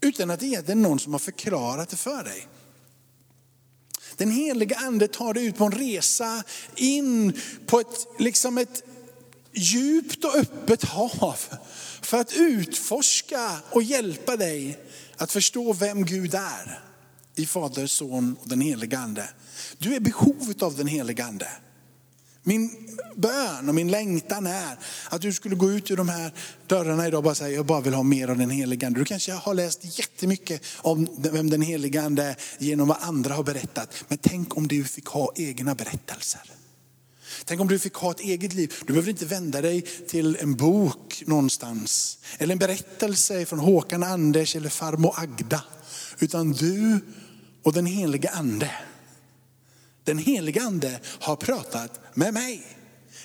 Utan 0.00 0.30
att 0.30 0.40
det 0.40 0.70
är 0.70 0.74
någon 0.74 0.98
som 0.98 1.12
har 1.12 1.18
förklarat 1.18 1.88
det 1.88 1.96
för 1.96 2.24
dig. 2.24 2.46
Den 4.16 4.30
heliga 4.30 4.76
ande 4.76 5.08
tar 5.08 5.34
dig 5.34 5.46
ut 5.46 5.56
på 5.56 5.64
en 5.64 5.72
resa 5.72 6.42
in 6.76 7.40
på 7.66 7.80
ett, 7.80 8.06
liksom 8.18 8.58
ett 8.58 8.82
djupt 9.52 10.24
och 10.24 10.34
öppet 10.34 10.84
hav. 10.84 11.38
För 12.02 12.20
att 12.20 12.32
utforska 12.36 13.50
och 13.70 13.82
hjälpa 13.82 14.36
dig 14.36 14.78
att 15.16 15.32
förstå 15.32 15.72
vem 15.72 16.04
Gud 16.04 16.34
är 16.34 16.93
i 17.36 17.46
Fader, 17.46 17.86
Son 17.86 18.36
och 18.42 18.48
den 18.48 18.60
helige 18.60 18.98
Ande. 18.98 19.28
Du 19.78 19.92
är 19.92 19.96
i 19.96 20.00
behov 20.00 20.52
av 20.60 20.76
den 20.76 20.86
helige 20.86 21.24
Ande. 21.24 21.48
Min 22.42 22.70
bön 23.16 23.68
och 23.68 23.74
min 23.74 23.90
längtan 23.90 24.46
är 24.46 24.78
att 25.08 25.20
du 25.20 25.32
skulle 25.32 25.54
gå 25.54 25.70
ut 25.70 25.90
ur 25.90 25.96
de 25.96 26.08
här 26.08 26.32
dörrarna 26.66 27.06
idag 27.06 27.18
och 27.18 27.24
bara 27.24 27.34
säga, 27.34 27.56
jag 27.56 27.66
bara 27.66 27.80
vill 27.80 27.94
ha 27.94 28.02
mer 28.02 28.28
av 28.28 28.38
den 28.38 28.50
helige 28.50 28.86
Ande. 28.86 29.00
Du 29.00 29.04
kanske 29.04 29.32
har 29.32 29.54
läst 29.54 29.98
jättemycket 29.98 30.62
om 30.76 31.08
vem 31.18 31.50
den 31.50 31.62
helige 31.62 32.02
Ande 32.02 32.24
är 32.24 32.36
genom 32.58 32.88
vad 32.88 32.96
andra 33.00 33.34
har 33.34 33.42
berättat. 33.42 34.04
Men 34.08 34.18
tänk 34.18 34.56
om 34.56 34.68
du 34.68 34.84
fick 34.84 35.06
ha 35.06 35.32
egna 35.36 35.74
berättelser. 35.74 36.42
Tänk 37.44 37.60
om 37.60 37.68
du 37.68 37.78
fick 37.78 37.94
ha 37.94 38.10
ett 38.10 38.20
eget 38.20 38.54
liv. 38.54 38.74
Du 38.80 38.92
behöver 38.92 39.10
inte 39.10 39.26
vända 39.26 39.60
dig 39.60 39.82
till 39.82 40.36
en 40.40 40.54
bok 40.54 41.22
någonstans. 41.26 42.18
Eller 42.38 42.52
en 42.52 42.58
berättelse 42.58 43.46
från 43.46 43.58
Håkan 43.58 44.02
Anders 44.02 44.56
eller 44.56 44.68
farmor 44.68 45.14
Agda. 45.16 45.64
Utan 46.18 46.52
du 46.52 47.00
och 47.64 47.72
den 47.72 47.86
helige 47.86 48.30
ande. 48.30 48.70
Den 50.04 50.18
helige 50.18 50.62
ande 50.62 51.00
har 51.04 51.36
pratat 51.36 52.00
med 52.14 52.34
mig. 52.34 52.66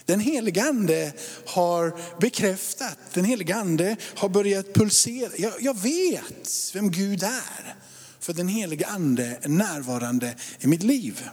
Den 0.06 0.20
helige 0.20 0.64
ande 0.64 1.14
har 1.46 2.00
bekräftat, 2.20 2.98
den 3.14 3.26
helige 3.26 3.56
ande 3.56 3.96
har 4.16 4.30
börjat 4.30 4.74
pulsera. 4.74 5.32
Jag, 5.38 5.54
jag 5.60 5.80
vet 5.80 6.72
vem 6.74 6.92
Gud 6.92 7.24
är. 7.24 7.76
För 8.20 8.34
den 8.34 8.48
helige 8.48 8.88
ande 8.88 9.40
är 9.42 9.50
närvarande 9.50 10.36
i 10.60 10.68
mitt 10.68 10.84
liv. 10.84 11.30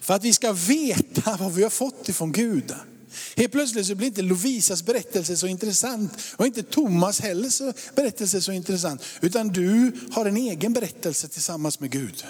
För 0.00 0.14
att 0.14 0.24
vi 0.24 0.32
ska 0.32 0.52
veta 0.52 1.36
vad 1.40 1.52
vi 1.52 1.62
har 1.62 1.70
fått 1.70 2.08
ifrån 2.08 2.32
Gud. 2.32 2.74
Helt 3.36 3.52
plötsligt 3.52 3.86
så 3.86 3.94
blir 3.94 4.06
inte 4.06 4.22
Lovisas 4.22 4.82
berättelse 4.82 5.36
så 5.36 5.46
intressant 5.46 6.12
och 6.36 6.46
inte 6.46 6.62
Thomas 6.62 7.20
heller 7.20 7.94
berättelse 7.94 8.42
så 8.42 8.52
intressant. 8.52 9.02
Utan 9.20 9.48
du 9.48 9.92
har 10.12 10.26
en 10.26 10.36
egen 10.36 10.72
berättelse 10.72 11.28
tillsammans 11.28 11.80
med 11.80 11.90
Gud. 11.90 12.24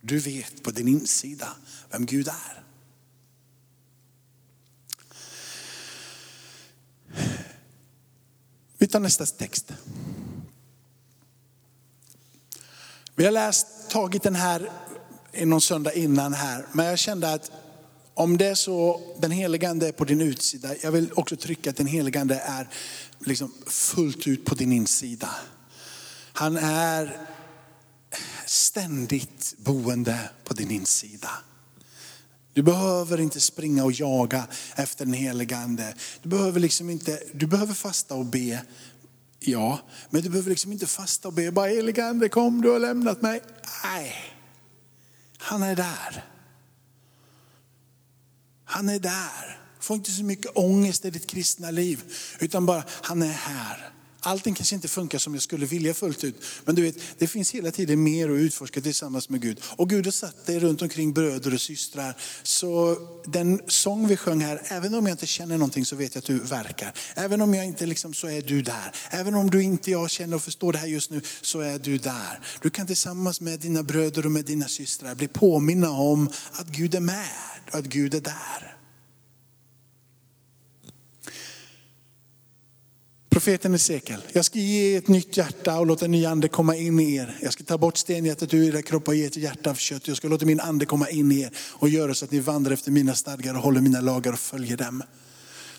Du 0.00 0.18
vet 0.18 0.62
på 0.62 0.70
din 0.70 0.88
insida 0.88 1.48
vem 1.90 2.06
Gud 2.06 2.28
är. 2.28 2.64
Vi 8.78 8.88
tar 8.88 9.00
nästa 9.00 9.26
text. 9.26 9.72
Vi 13.16 13.24
har 13.24 13.32
läst, 13.32 13.66
tagit 13.90 14.22
den 14.22 14.34
här 14.34 14.70
någon 15.42 15.60
söndag 15.60 15.92
innan 15.92 16.32
här, 16.32 16.66
men 16.72 16.86
jag 16.86 16.98
kände 16.98 17.32
att 17.32 17.50
om 18.14 18.36
det 18.36 18.46
är 18.46 18.54
så, 18.54 19.00
den 19.18 19.30
helige 19.30 19.70
ande 19.70 19.88
är 19.88 19.92
på 19.92 20.04
din 20.04 20.20
utsida. 20.20 20.76
Jag 20.82 20.92
vill 20.92 21.12
också 21.14 21.36
trycka 21.36 21.70
att 21.70 21.76
den 21.76 21.86
helige 21.86 22.20
ande 22.20 22.34
är 22.34 22.68
liksom 23.18 23.52
fullt 23.66 24.26
ut 24.26 24.44
på 24.44 24.54
din 24.54 24.72
insida. 24.72 25.30
Han 26.32 26.56
är 26.56 27.16
ständigt 28.46 29.54
boende 29.58 30.30
på 30.44 30.54
din 30.54 30.70
insida. 30.70 31.30
Du 32.52 32.62
behöver 32.62 33.20
inte 33.20 33.40
springa 33.40 33.84
och 33.84 33.92
jaga 33.92 34.46
efter 34.76 35.04
den 35.04 35.14
helige 35.14 35.56
ande. 35.56 35.94
Du 36.22 36.28
behöver 36.28 36.60
liksom 36.60 36.90
inte, 36.90 37.22
du 37.32 37.46
behöver 37.46 37.74
fasta 37.74 38.14
och 38.14 38.26
be. 38.26 38.62
Ja, 39.40 39.78
men 40.10 40.22
du 40.22 40.28
behöver 40.28 40.50
liksom 40.50 40.72
inte 40.72 40.86
fasta 40.86 41.28
och 41.28 41.34
be. 41.34 41.52
Bara 41.52 41.66
helige 41.66 42.04
ande 42.04 42.28
kom, 42.28 42.62
du 42.62 42.70
har 42.70 42.78
lämnat 42.78 43.22
mig. 43.22 43.40
Nej, 43.84 44.14
han 45.38 45.62
är 45.62 45.76
där. 45.76 46.33
Han 48.74 48.88
är 48.88 48.98
där. 48.98 49.58
Få 49.80 49.94
inte 49.94 50.10
så 50.10 50.24
mycket 50.24 50.50
ångest 50.54 51.04
i 51.04 51.10
ditt 51.10 51.26
kristna 51.26 51.70
liv, 51.70 52.02
utan 52.38 52.66
bara 52.66 52.84
han 52.88 53.22
är 53.22 53.32
här. 53.32 53.93
Allting 54.26 54.54
kanske 54.54 54.74
inte 54.74 54.88
funkar 54.88 55.18
som 55.18 55.34
jag 55.34 55.42
skulle 55.42 55.66
vilja 55.66 55.94
fullt 55.94 56.24
ut. 56.24 56.42
Men 56.64 56.74
du 56.74 56.82
vet, 56.82 56.96
det 57.18 57.26
finns 57.26 57.50
hela 57.50 57.70
tiden 57.70 58.02
mer 58.02 58.30
att 58.30 58.36
utforska 58.36 58.80
tillsammans 58.80 59.28
med 59.28 59.42
Gud. 59.42 59.60
Och 59.76 59.90
Gud 59.90 60.04
har 60.04 60.12
satt 60.12 60.46
dig 60.46 60.58
runt 60.58 60.82
omkring 60.82 61.12
bröder 61.12 61.54
och 61.54 61.60
systrar. 61.60 62.16
Så 62.42 62.96
den 63.24 63.60
sång 63.66 64.08
vi 64.08 64.16
sjöng 64.16 64.40
här, 64.40 64.62
även 64.68 64.94
om 64.94 65.06
jag 65.06 65.14
inte 65.14 65.26
känner 65.26 65.58
någonting 65.58 65.86
så 65.86 65.96
vet 65.96 66.14
jag 66.14 66.20
att 66.20 66.26
du 66.26 66.38
verkar. 66.38 66.92
Även 67.14 67.40
om 67.40 67.54
jag 67.54 67.64
inte 67.64 67.86
liksom, 67.86 68.14
så 68.14 68.26
är 68.26 68.42
du 68.42 68.62
där. 68.62 68.94
Även 69.10 69.34
om 69.34 69.50
du 69.50 69.62
inte 69.62 69.90
jag 69.90 70.10
känner 70.10 70.36
och 70.36 70.42
förstår 70.42 70.72
det 70.72 70.78
här 70.78 70.86
just 70.86 71.10
nu 71.10 71.20
så 71.40 71.60
är 71.60 71.78
du 71.78 71.98
där. 71.98 72.40
Du 72.62 72.70
kan 72.70 72.86
tillsammans 72.86 73.40
med 73.40 73.60
dina 73.60 73.82
bröder 73.82 74.26
och 74.26 74.32
med 74.32 74.44
dina 74.44 74.68
systrar 74.68 75.14
bli 75.14 75.28
påminna 75.28 75.90
om 75.90 76.30
att 76.52 76.68
Gud 76.68 76.94
är 76.94 77.00
med 77.00 77.28
och 77.72 77.78
att 77.78 77.84
Gud 77.84 78.14
är 78.14 78.20
där. 78.20 78.83
Profeten 83.34 83.74
Esekiel, 83.74 84.20
jag 84.32 84.44
ska 84.44 84.58
ge 84.58 84.96
ett 84.96 85.08
nytt 85.08 85.36
hjärta 85.36 85.78
och 85.78 85.86
låta 85.86 86.04
en 86.04 86.10
ny 86.10 86.26
ande 86.26 86.48
komma 86.48 86.76
in 86.76 87.00
i 87.00 87.14
er. 87.14 87.38
Jag 87.42 87.52
ska 87.52 87.64
ta 87.64 87.78
bort 87.78 87.96
stenhjärtat 87.96 88.54
ur 88.54 88.74
era 88.74 88.82
kroppar 88.82 89.12
och 89.12 89.16
ge 89.16 89.24
ett 89.24 89.36
hjärta 89.36 89.70
av 89.70 89.74
kött. 89.74 90.08
Jag 90.08 90.16
ska 90.16 90.28
låta 90.28 90.46
min 90.46 90.60
ande 90.60 90.86
komma 90.86 91.08
in 91.08 91.32
i 91.32 91.40
er 91.40 91.50
och 91.56 91.88
göra 91.88 92.14
så 92.14 92.24
att 92.24 92.30
ni 92.30 92.40
vandrar 92.40 92.72
efter 92.72 92.90
mina 92.90 93.14
stadgar 93.14 93.54
och 93.54 93.60
håller 93.60 93.80
mina 93.80 94.00
lagar 94.00 94.32
och 94.32 94.38
följer 94.38 94.76
dem. 94.76 95.02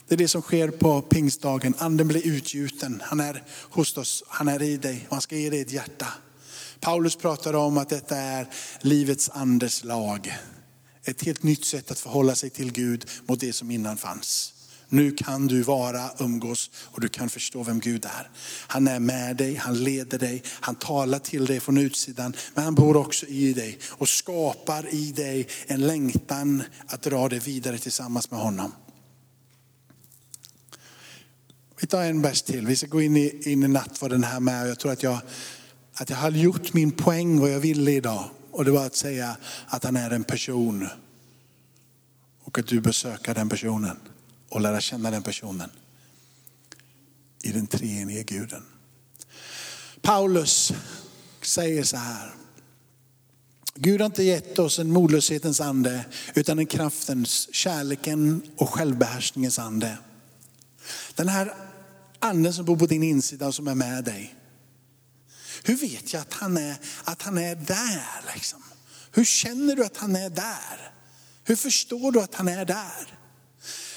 Det 0.08 0.16
är 0.16 0.18
det 0.18 0.28
som 0.28 0.42
sker 0.42 0.68
på 0.68 1.02
pingstdagen. 1.02 1.76
Anden 1.78 2.08
blir 2.08 2.28
utgjuten. 2.28 3.02
Han 3.06 3.20
är 3.20 3.44
hos 3.70 3.98
oss, 3.98 4.24
han 4.28 4.48
är 4.48 4.62
i 4.62 4.78
dig 4.78 5.06
och 5.10 5.16
han 5.16 5.22
ska 5.22 5.36
ge 5.36 5.50
dig 5.50 5.62
ett 5.62 5.72
hjärta. 5.72 6.08
Paulus 6.80 7.16
pratar 7.16 7.54
om 7.54 7.78
att 7.78 7.90
detta 7.90 8.18
är 8.18 8.48
livets 8.82 9.30
andes 9.30 9.84
lag. 9.84 10.38
Ett 11.04 11.24
helt 11.24 11.44
nytt 11.44 11.66
sätt 11.66 11.92
att 11.92 12.00
förhålla 12.00 12.36
sig 12.36 12.50
till 12.50 12.72
Gud 12.72 13.06
mot 13.26 13.40
det 13.40 13.54
som 13.54 13.72
innan 13.72 13.98
fanns. 13.98 14.55
Nu 14.90 15.12
kan 15.12 15.48
du 15.48 15.62
vara, 15.62 16.10
umgås 16.20 16.72
och 16.76 17.02
du 17.02 17.10
kan 17.10 17.30
förstå 17.30 17.64
vem 17.64 17.80
Gud 17.80 18.06
är. 18.06 18.30
Han 18.68 18.88
är 18.88 19.00
med 19.00 19.38
dig, 19.38 19.56
han 19.56 19.84
leder 19.84 20.20
dig, 20.20 20.44
han 20.48 20.76
talar 20.76 21.20
till 21.20 21.46
dig 21.46 21.60
från 21.60 21.78
utsidan. 21.78 22.36
Men 22.54 22.64
han 22.64 22.76
bor 22.76 22.98
också 22.98 23.26
i 23.26 23.54
dig 23.54 23.80
och 23.90 24.10
skapar 24.10 24.94
i 24.94 25.12
dig 25.12 25.48
en 25.68 25.88
längtan 25.88 26.64
att 26.88 27.02
dra 27.02 27.30
dig 27.30 27.40
vidare 27.40 27.78
tillsammans 27.78 28.32
med 28.32 28.40
honom. 28.40 28.72
Vi 31.80 31.88
tar 31.88 32.04
en 32.04 32.22
vers 32.22 32.42
till. 32.42 32.68
Vi 32.68 32.76
ska 32.76 32.88
gå 32.88 33.02
in 33.02 33.18
i, 33.18 33.52
in 33.52 33.64
i 33.64 33.68
nattvarden 33.68 34.24
här 34.24 34.40
med. 34.40 34.70
Jag 34.70 34.80
tror 34.80 34.92
att 34.92 35.04
jag, 35.04 35.20
att 35.94 36.10
jag 36.10 36.18
har 36.18 36.32
gjort 36.32 36.74
min 36.74 36.92
poäng 36.92 37.40
vad 37.40 37.52
jag 37.52 37.60
ville 37.60 37.92
idag. 37.92 38.30
Och 38.52 38.66
det 38.66 38.72
var 38.72 38.86
att 38.86 38.96
säga 38.96 39.38
att 39.68 39.84
han 39.84 39.96
är 39.96 40.12
en 40.12 40.24
person. 40.24 40.88
Och 42.44 42.60
att 42.60 42.68
du 42.68 42.82
bör 42.82 42.92
söka 42.92 43.34
den 43.34 43.50
personen 43.50 43.98
och 44.50 44.62
lära 44.62 44.82
känna 44.82 45.12
den 45.12 45.24
personen 45.24 45.70
i 47.44 47.52
den 47.52 47.68
treenige 47.68 48.24
guden. 48.24 48.64
Paulus 50.02 50.74
säger 51.42 51.84
så 51.84 51.98
här. 51.98 52.34
Gud 53.76 54.02
har 54.02 54.06
inte 54.06 54.24
gett 54.24 54.60
oss 54.60 54.80
en 54.80 54.92
modlöshetens 54.92 55.62
ande 55.62 56.06
utan 56.36 56.60
en 56.60 56.66
kraftens, 56.66 57.50
kärleken 57.54 58.42
och 58.58 58.70
självbehärskningens 58.70 59.60
ande. 59.60 59.98
Den 61.16 61.28
här 61.28 61.54
anden 62.20 62.54
som 62.54 62.66
bor 62.66 62.78
på 62.78 62.86
din 62.86 63.04
insida 63.04 63.48
och 63.48 63.56
som 63.56 63.68
är 63.68 63.76
med 63.76 64.04
dig. 64.04 64.36
Hur 65.64 65.76
vet 65.76 66.14
jag 66.14 66.22
att 66.22 66.34
han 66.34 66.58
är, 66.58 66.76
att 67.04 67.22
han 67.22 67.38
är 67.38 67.56
där? 67.56 68.34
Liksom? 68.34 68.64
Hur 69.12 69.26
känner 69.26 69.76
du 69.76 69.86
att 69.86 69.98
han 69.98 70.16
är 70.16 70.30
där? 70.30 70.92
Hur 71.44 71.56
förstår 71.56 72.12
du 72.12 72.22
att 72.22 72.36
han 72.36 72.48
är 72.48 72.66
där? 72.66 73.15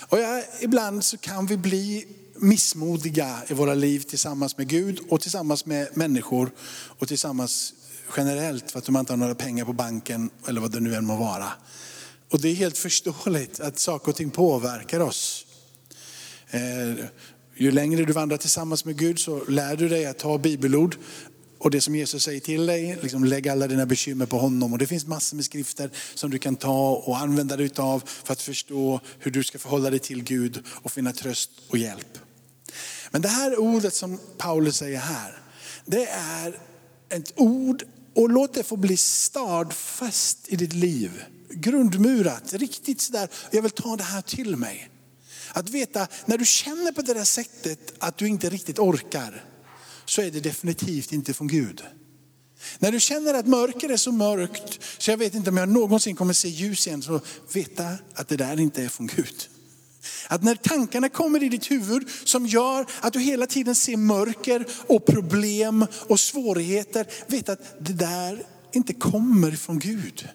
Och 0.09 0.18
jag, 0.18 0.44
ibland 0.61 1.05
så 1.05 1.16
kan 1.16 1.47
vi 1.47 1.57
bli 1.57 2.07
missmodiga 2.37 3.38
i 3.49 3.55
våra 3.55 3.75
liv 3.75 4.01
tillsammans 4.01 4.57
med 4.57 4.68
Gud 4.68 5.01
och 5.09 5.21
tillsammans 5.21 5.66
med 5.66 5.88
människor 5.94 6.51
och 6.99 7.09
tillsammans 7.09 7.75
generellt 8.16 8.71
för 8.71 8.79
att 8.79 8.85
de 8.85 8.97
inte 8.97 9.12
har 9.12 9.16
några 9.16 9.35
pengar 9.35 9.64
på 9.64 9.73
banken 9.73 10.31
eller 10.49 10.61
vad 10.61 10.73
det 10.73 10.81
nu 10.81 10.94
än 10.94 11.05
må 11.05 11.16
vara. 11.16 11.53
Och 12.31 12.40
det 12.40 12.49
är 12.49 12.55
helt 12.55 12.79
förståeligt 12.79 13.61
att 13.61 13.79
saker 13.79 14.09
och 14.09 14.16
ting 14.16 14.31
påverkar 14.31 15.01
oss. 15.01 15.47
Eh, 16.51 17.05
ju 17.57 17.71
längre 17.71 18.05
du 18.05 18.12
vandrar 18.12 18.37
tillsammans 18.37 18.85
med 18.85 18.99
Gud 18.99 19.18
så 19.18 19.44
lär 19.44 19.77
du 19.77 19.88
dig 19.88 20.07
att 20.07 20.18
ta 20.18 20.38
bibelord 20.38 20.97
och 21.59 21.71
det 21.71 21.81
som 21.81 21.94
Jesus 21.94 22.25
säger 22.25 22.40
till 22.40 22.66
dig, 22.66 22.99
liksom 23.03 23.25
lägg 23.25 23.49
alla 23.49 23.66
dina 23.66 23.87
bekymmer 23.87 24.27
på 24.27 24.38
honom. 24.38 24.73
Och 24.73 24.79
det 24.79 24.87
finns 24.87 25.07
massor 25.07 25.37
med 25.37 25.44
skrifter 25.44 25.90
som 26.14 26.31
du 26.31 26.38
kan 26.38 26.57
ta 26.57 26.90
och 26.90 27.18
använda 27.18 27.57
dig 27.57 27.71
av 27.77 28.03
för 28.25 28.33
att 28.33 28.42
förstå 28.42 29.01
hur 29.18 29.31
du 29.31 29.44
ska 29.44 29.59
förhålla 29.59 29.90
dig 29.90 29.99
till 29.99 30.25
Gud 30.25 30.62
och 30.68 30.92
finna 30.92 31.12
tröst 31.12 31.51
och 31.68 31.79
hjälp. 31.79 32.18
Men 33.11 33.23
det 33.23 33.29
här 33.29 33.59
ordet 33.59 33.94
som 33.94 34.18
Paulus 34.38 34.77
säger 34.77 34.99
här, 34.99 35.38
det 35.85 36.07
är 36.07 36.61
ett 37.09 37.33
ord 37.37 37.85
och 38.14 38.31
låt 38.31 38.55
det 38.55 38.62
få 38.62 38.77
bli 38.77 38.97
stadfast 38.97 40.38
i 40.49 40.57
ditt 40.57 40.73
liv. 40.73 41.23
Grundmurat, 41.51 42.53
riktigt 42.53 43.01
sådär, 43.01 43.29
jag 43.51 43.62
vill 43.62 43.71
ta 43.71 43.97
det 43.97 44.05
här 44.05 44.23
till 44.23 44.57
mig. 44.57 44.90
Att 45.53 45.71
veta, 45.71 46.07
när 46.27 46.38
du 46.38 46.47
känner 46.47 46.92
på 46.92 47.03
det 47.03 47.14
där 47.14 47.25
sättet 47.25 47.94
att 47.99 48.18
du 48.18 48.29
inte 48.29 48.51
riktigt 48.51 48.79
orkar, 48.79 49.44
så 50.09 50.23
är 50.23 50.31
det 50.31 50.40
definitivt 50.40 51.12
inte 51.12 51.35
från 51.35 51.49
Gud. 51.49 51.83
När 52.79 52.92
du 52.92 53.01
känner 53.01 53.35
att 53.35 53.47
mörker 53.47 53.88
är 53.88 53.97
så 53.97 54.12
mörkt 54.12 54.81
så 54.99 55.11
jag 55.11 55.18
vet 55.18 55.35
inte 55.35 55.51
om 55.51 55.57
jag 55.57 55.68
någonsin 55.68 56.16
kommer 56.16 56.33
se 56.33 56.49
ljus 56.49 56.87
igen, 56.87 57.03
så 57.03 57.21
veta 57.53 57.94
att 58.14 58.29
det 58.29 58.37
där 58.37 58.61
inte 58.61 58.83
är 58.83 58.88
från 58.88 59.07
Gud. 59.07 59.49
Att 60.29 60.42
när 60.42 60.55
tankarna 60.55 61.09
kommer 61.09 61.42
i 61.42 61.49
ditt 61.49 61.71
huvud 61.71 62.09
som 62.25 62.47
gör 62.47 62.87
att 63.01 63.12
du 63.12 63.21
hela 63.21 63.47
tiden 63.47 63.75
ser 63.75 63.97
mörker 63.97 64.66
och 64.87 65.07
problem 65.07 65.87
och 66.09 66.21
svårigheter, 66.21 67.07
veta 67.27 67.53
att 67.53 67.75
det 67.81 67.92
där 67.92 68.42
inte 68.73 68.94
kommer 68.94 69.51
från 69.51 69.79
Gud. 69.79 70.29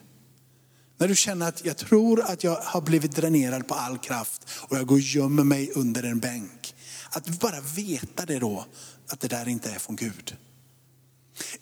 När 0.98 1.08
du 1.08 1.16
känner 1.16 1.48
att 1.48 1.66
jag 1.66 1.78
tror 1.78 2.22
att 2.22 2.44
jag 2.44 2.56
har 2.56 2.82
blivit 2.82 3.16
dränerad 3.16 3.68
på 3.68 3.74
all 3.74 3.98
kraft 3.98 4.42
och 4.50 4.78
jag 4.78 4.88
går 4.88 4.96
och 4.96 5.02
gömmer 5.02 5.44
mig 5.44 5.72
under 5.76 6.04
en 6.04 6.20
bänk. 6.20 6.76
Att 7.14 7.40
bara 7.40 7.62
veta 7.62 8.26
det 8.26 8.40
då, 8.40 8.66
att 9.08 9.20
det 9.20 9.28
där 9.28 9.48
inte 9.48 9.70
är 9.70 9.80
från 9.80 9.96
Gud. 9.96 10.38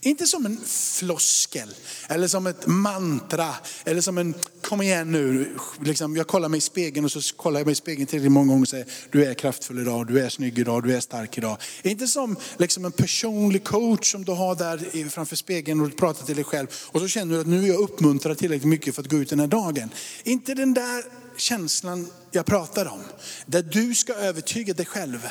Inte 0.01 0.27
som 0.27 0.45
en 0.45 0.57
floskel 0.65 1.69
eller 2.09 2.27
som 2.27 2.47
ett 2.47 2.67
mantra 2.67 3.55
eller 3.85 4.01
som 4.01 4.17
en, 4.17 4.35
kom 4.61 4.81
igen 4.81 5.11
nu, 5.11 5.55
liksom, 5.81 6.15
jag 6.15 6.27
kollar 6.27 6.49
mig 6.49 6.57
i 6.57 6.61
spegeln 6.61 7.05
och 7.05 7.11
så 7.11 7.35
kollar 7.35 7.59
jag 7.59 7.67
mig 7.67 7.71
i 7.71 7.75
spegeln 7.75 8.07
tillräckligt 8.07 8.31
många 8.31 8.47
gånger 8.47 8.61
och 8.61 8.67
säger, 8.67 8.87
du 9.11 9.25
är 9.25 9.33
kraftfull 9.33 9.79
idag, 9.79 10.07
du 10.07 10.19
är 10.19 10.29
snygg 10.29 10.59
idag, 10.59 10.83
du 10.83 10.95
är 10.95 10.99
stark 10.99 11.37
idag. 11.37 11.57
Inte 11.83 12.07
som 12.07 12.35
liksom, 12.57 12.85
en 12.85 12.91
personlig 12.91 13.63
coach 13.63 14.11
som 14.11 14.25
du 14.25 14.31
har 14.31 14.55
där 14.55 15.09
framför 15.09 15.35
spegeln 15.35 15.81
och 15.81 15.97
pratar 15.97 16.25
till 16.25 16.35
dig 16.35 16.43
själv 16.43 16.67
och 16.73 17.01
så 17.01 17.07
känner 17.07 17.35
du 17.35 17.41
att 17.41 17.47
nu 17.47 17.63
är 17.63 17.67
jag 17.67 17.79
uppmuntrad 17.79 18.37
tillräckligt 18.37 18.69
mycket 18.69 18.95
för 18.95 19.01
att 19.01 19.09
gå 19.09 19.17
ut 19.17 19.29
den 19.29 19.39
här 19.39 19.47
dagen. 19.47 19.89
Inte 20.23 20.53
den 20.53 20.73
där 20.73 21.03
känslan 21.37 22.07
jag 22.31 22.45
pratar 22.45 22.85
om, 22.85 23.03
där 23.45 23.63
du 23.63 23.95
ska 23.95 24.13
övertyga 24.13 24.73
dig 24.73 24.85
själv. 24.85 25.27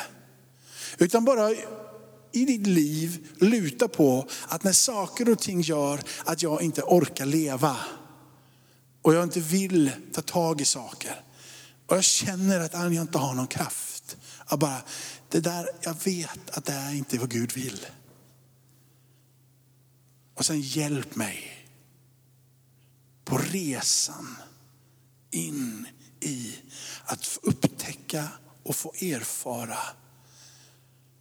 Utan 0.97 1.25
bara 1.25 1.51
i 2.31 2.45
ditt 2.45 2.67
liv 2.67 3.27
luta 3.37 3.87
på 3.87 4.27
att 4.47 4.63
när 4.63 4.71
saker 4.71 5.29
och 5.29 5.39
ting 5.39 5.61
gör 5.61 6.01
att 6.25 6.43
jag 6.43 6.61
inte 6.61 6.81
orkar 6.81 7.25
leva 7.25 7.77
och 9.01 9.13
jag 9.13 9.23
inte 9.23 9.39
vill 9.39 9.91
ta 10.13 10.21
tag 10.21 10.61
i 10.61 10.65
saker 10.65 11.23
och 11.87 11.97
jag 11.97 12.03
känner 12.03 12.59
att 12.59 12.73
jag 12.73 12.93
inte 12.93 13.17
har 13.17 13.33
någon 13.33 13.47
kraft. 13.47 14.17
Jag 14.49 14.59
bara, 14.59 14.81
det 15.29 15.39
där, 15.39 15.69
jag 15.81 15.95
vet 16.03 16.49
att 16.49 16.65
det 16.65 16.73
är 16.73 16.93
inte 16.93 17.17
vad 17.17 17.29
Gud 17.29 17.51
vill. 17.51 17.85
Och 20.35 20.45
sen 20.45 20.61
hjälp 20.61 21.15
mig 21.15 21.67
på 23.25 23.37
resan 23.37 24.35
in 25.31 25.87
i 26.19 26.55
att 27.05 27.39
upptäcka 27.41 28.27
och 28.63 28.75
få 28.75 28.93
erfara 28.93 29.79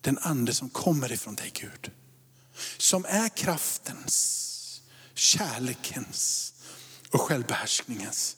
den 0.00 0.18
ande 0.18 0.54
som 0.54 0.70
kommer 0.70 1.12
ifrån 1.12 1.34
dig 1.34 1.50
Gud. 1.54 1.90
Som 2.78 3.04
är 3.08 3.28
kraftens, 3.28 4.82
kärlekens 5.14 6.52
och 7.10 7.20
självbehärskningens. 7.20 8.36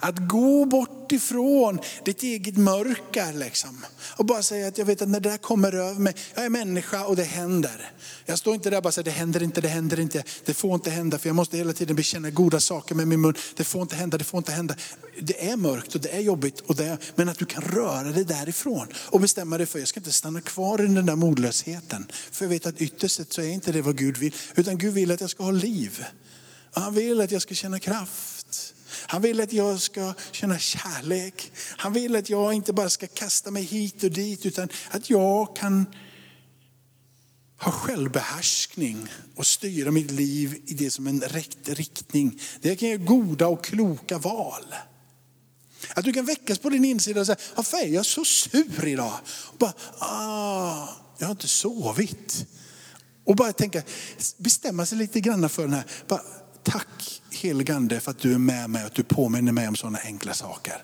Att 0.00 0.28
gå 0.28 0.64
bort 0.64 1.12
ifrån 1.12 1.80
ditt 2.04 2.22
eget 2.22 2.56
mörker 2.56 3.32
liksom. 3.32 3.84
Och 4.16 4.24
bara 4.24 4.42
säga 4.42 4.68
att 4.68 4.78
jag 4.78 4.84
vet 4.84 5.02
att 5.02 5.08
när 5.08 5.20
det 5.20 5.30
där 5.30 5.38
kommer 5.38 5.74
över 5.74 6.00
mig, 6.00 6.14
jag 6.34 6.44
är 6.44 6.48
människa 6.48 7.04
och 7.04 7.16
det 7.16 7.24
händer. 7.24 7.92
Jag 8.26 8.38
står 8.38 8.54
inte 8.54 8.70
där 8.70 8.76
och 8.76 8.82
bara 8.82 8.92
säger 8.92 9.04
det 9.04 9.10
händer 9.10 9.42
inte, 9.42 9.60
det 9.60 9.68
händer 9.68 10.00
inte, 10.00 10.22
det 10.44 10.54
får 10.54 10.74
inte 10.74 10.90
hända. 10.90 11.18
För 11.18 11.28
jag 11.28 11.36
måste 11.36 11.56
hela 11.56 11.72
tiden 11.72 11.96
bekänna 11.96 12.30
goda 12.30 12.60
saker 12.60 12.94
med 12.94 13.08
min 13.08 13.20
mun. 13.20 13.34
Det 13.56 13.64
får 13.64 13.82
inte 13.82 13.96
hända, 13.96 14.18
det 14.18 14.24
får 14.24 14.38
inte 14.38 14.52
hända. 14.52 14.74
Det 15.20 15.48
är 15.48 15.56
mörkt 15.56 15.94
och 15.94 16.00
det 16.00 16.08
är 16.08 16.20
jobbigt, 16.20 16.60
och 16.60 16.76
det 16.76 16.84
är, 16.84 16.98
men 17.14 17.28
att 17.28 17.38
du 17.38 17.44
kan 17.44 17.62
röra 17.62 18.12
dig 18.12 18.24
därifrån. 18.24 18.88
Och 18.94 19.20
bestämma 19.20 19.58
dig 19.58 19.66
för, 19.66 19.78
jag 19.78 19.88
ska 19.88 20.00
inte 20.00 20.12
stanna 20.12 20.40
kvar 20.40 20.80
i 20.84 20.86
den 20.86 21.06
där 21.06 21.16
modlösheten. 21.16 22.06
För 22.30 22.44
jag 22.44 22.50
vet 22.50 22.66
att 22.66 22.80
ytterst 22.80 23.16
sett 23.16 23.32
så 23.32 23.42
är 23.42 23.48
inte 23.48 23.72
det 23.72 23.82
vad 23.82 23.98
Gud 23.98 24.16
vill. 24.16 24.34
Utan 24.54 24.78
Gud 24.78 24.94
vill 24.94 25.10
att 25.10 25.20
jag 25.20 25.30
ska 25.30 25.42
ha 25.42 25.50
liv. 25.50 26.04
Han 26.72 26.94
vill 26.94 27.20
att 27.20 27.30
jag 27.30 27.42
ska 27.42 27.54
känna 27.54 27.78
kraft. 27.78 28.39
Han 29.10 29.22
vill 29.22 29.40
att 29.40 29.52
jag 29.52 29.80
ska 29.80 30.14
känna 30.32 30.58
kärlek. 30.58 31.52
Han 31.76 31.92
vill 31.92 32.16
att 32.16 32.30
jag 32.30 32.52
inte 32.52 32.72
bara 32.72 32.90
ska 32.90 33.06
kasta 33.06 33.50
mig 33.50 33.62
hit 33.62 34.04
och 34.04 34.10
dit 34.10 34.46
utan 34.46 34.68
att 34.90 35.10
jag 35.10 35.56
kan 35.56 35.86
ha 37.60 37.72
självbehärskning 37.72 39.08
och 39.36 39.46
styra 39.46 39.90
mitt 39.90 40.10
liv 40.10 40.62
i 40.66 40.74
det 40.74 40.90
som 40.90 41.06
en 41.06 41.20
rätt 41.20 41.68
riktning. 41.68 42.40
Det 42.60 42.76
kan 42.76 42.88
göra 42.88 42.98
goda 42.98 43.46
och 43.46 43.64
kloka 43.64 44.18
val. 44.18 44.74
Att 45.94 46.04
du 46.04 46.12
kan 46.12 46.24
väckas 46.24 46.58
på 46.58 46.70
din 46.70 46.84
insida 46.84 47.20
och 47.20 47.26
säga, 47.26 47.38
varför 47.54 47.76
är 47.76 47.88
jag 47.88 48.06
så 48.06 48.24
sur 48.24 48.86
idag? 48.86 49.14
Och 49.26 49.58
bara, 49.58 49.72
ah, 49.98 50.88
jag 51.18 51.26
har 51.26 51.32
inte 51.32 51.48
sovit. 51.48 52.46
Och 53.24 53.36
bara 53.36 53.52
tänka, 53.52 53.82
bestämma 54.36 54.86
sig 54.86 54.98
lite 54.98 55.20
grann 55.20 55.48
för 55.48 55.62
den 55.62 55.72
här, 55.72 55.84
bara, 56.08 56.22
tack 56.62 57.22
heligande 57.30 58.00
för 58.00 58.10
att 58.10 58.18
du 58.18 58.34
är 58.34 58.38
med 58.38 58.70
mig 58.70 58.82
och 58.82 58.86
att 58.86 58.94
du 58.94 59.02
påminner 59.02 59.52
mig 59.52 59.68
om 59.68 59.76
sådana 59.76 59.98
enkla 60.04 60.34
saker. 60.34 60.82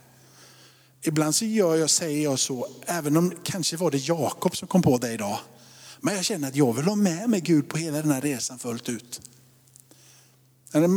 Ibland 1.02 1.34
så 1.34 1.44
gör 1.44 1.76
jag, 1.76 1.90
säger 1.90 2.24
jag 2.24 2.38
så, 2.38 2.68
även 2.86 3.16
om 3.16 3.32
kanske 3.44 3.76
var 3.76 3.90
det 3.90 4.08
Jakob 4.08 4.56
som 4.56 4.68
kom 4.68 4.82
på 4.82 4.98
det 4.98 5.12
idag. 5.12 5.38
Men 6.00 6.14
jag 6.14 6.24
känner 6.24 6.48
att 6.48 6.56
jag 6.56 6.72
vill 6.72 6.84
ha 6.84 6.96
med 6.96 7.30
mig 7.30 7.40
Gud 7.40 7.68
på 7.68 7.78
hela 7.78 8.02
den 8.02 8.10
här 8.10 8.20
resan 8.20 8.58
fullt 8.58 8.88
ut. 8.88 9.20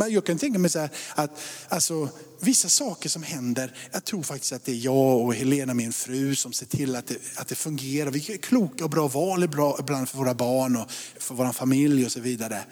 Jag 0.09 0.25
kan 0.25 0.37
tänka 0.37 0.59
mig 0.59 0.69
så 0.69 0.79
här, 0.79 0.89
att 1.15 1.39
alltså, 1.67 2.09
vissa 2.39 2.69
saker 2.69 3.09
som 3.09 3.23
händer, 3.23 3.75
jag 3.91 4.05
tror 4.05 4.23
faktiskt 4.23 4.53
att 4.53 4.65
det 4.65 4.71
är 4.71 4.85
jag 4.85 5.21
och 5.21 5.35
Helena, 5.35 5.73
min 5.73 5.93
fru, 5.93 6.35
som 6.35 6.53
ser 6.53 6.65
till 6.65 6.95
att 6.95 7.07
det, 7.07 7.17
att 7.35 7.47
det 7.47 7.55
fungerar. 7.55 8.11
Vi 8.11 8.19
gör 8.19 8.37
kloka 8.37 8.83
och 8.83 8.89
bra 8.89 9.07
val 9.07 9.43
ibland 9.79 10.09
för 10.09 10.17
våra 10.17 10.33
barn 10.33 10.75
och 10.75 10.91
för 11.19 11.35
vår 11.35 11.51
familj 11.51 12.05
och 12.05 12.11
så 12.11 12.19
vidare. 12.19 12.63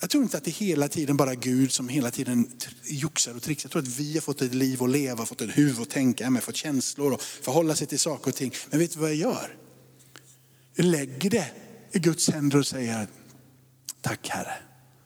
Jag 0.00 0.10
tror 0.10 0.22
inte 0.22 0.36
att 0.36 0.44
det 0.44 0.50
är 0.50 0.52
hela 0.52 0.88
tiden 0.88 1.16
bara 1.16 1.34
Gud 1.34 1.72
som 1.72 1.88
hela 1.88 2.10
tiden 2.10 2.52
joxar 2.84 3.34
och 3.34 3.42
trixar. 3.42 3.66
Jag 3.66 3.72
tror 3.72 3.82
att 3.82 3.88
vi 3.88 4.14
har 4.14 4.20
fått 4.20 4.42
ett 4.42 4.54
liv 4.54 4.82
att 4.82 4.90
leva, 4.90 5.26
fått 5.26 5.40
ett 5.40 5.58
huvud 5.58 5.80
att 5.80 5.90
tänka 5.90 6.30
med, 6.30 6.42
fått 6.42 6.56
känslor 6.56 7.12
och 7.12 7.22
förhålla 7.22 7.76
sig 7.76 7.86
till 7.86 7.98
saker 7.98 8.30
och 8.30 8.36
ting. 8.36 8.52
Men 8.70 8.78
vet 8.78 8.92
du 8.92 8.98
vad 8.98 9.08
jag 9.08 9.16
gör? 9.16 9.56
Jag 10.74 10.86
lägger 10.86 11.30
det 11.30 11.50
i 11.92 11.98
Guds 11.98 12.30
händer 12.30 12.58
och 12.58 12.66
säger, 12.66 13.06
tack 14.00 14.28
Herre 14.28 14.54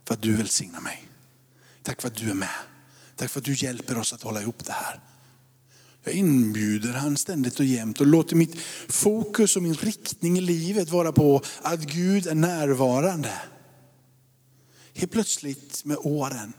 för 0.05 0.15
att 0.15 0.23
du 0.23 0.33
välsignar 0.37 0.81
mig. 0.81 1.09
Tack 1.83 2.01
för 2.01 2.09
att 2.09 2.17
du 2.17 2.31
är 2.31 2.35
med. 2.35 2.49
Tack 3.17 3.31
för 3.31 3.41
att 3.41 3.45
du 3.45 3.55
hjälper 3.55 3.99
oss 3.99 4.13
att 4.13 4.23
hålla 4.23 4.41
ihop 4.41 4.65
det 4.65 4.73
här. 4.73 5.01
Jag 6.05 6.15
inbjuder 6.15 6.93
han 6.93 7.17
ständigt 7.17 7.59
och 7.59 7.65
jämt 7.65 8.01
och 8.01 8.07
låter 8.07 8.37
mitt 8.37 8.57
fokus 8.89 9.57
och 9.57 9.63
min 9.63 9.75
riktning 9.75 10.39
i 10.39 10.41
livet 10.41 10.91
vara 10.91 11.13
på 11.13 11.43
att 11.63 11.81
Gud 11.81 12.27
är 12.27 12.35
närvarande. 12.35 13.33
Helt 14.95 15.13
plötsligt 15.13 15.85
med 15.85 15.99
åren 16.01 16.53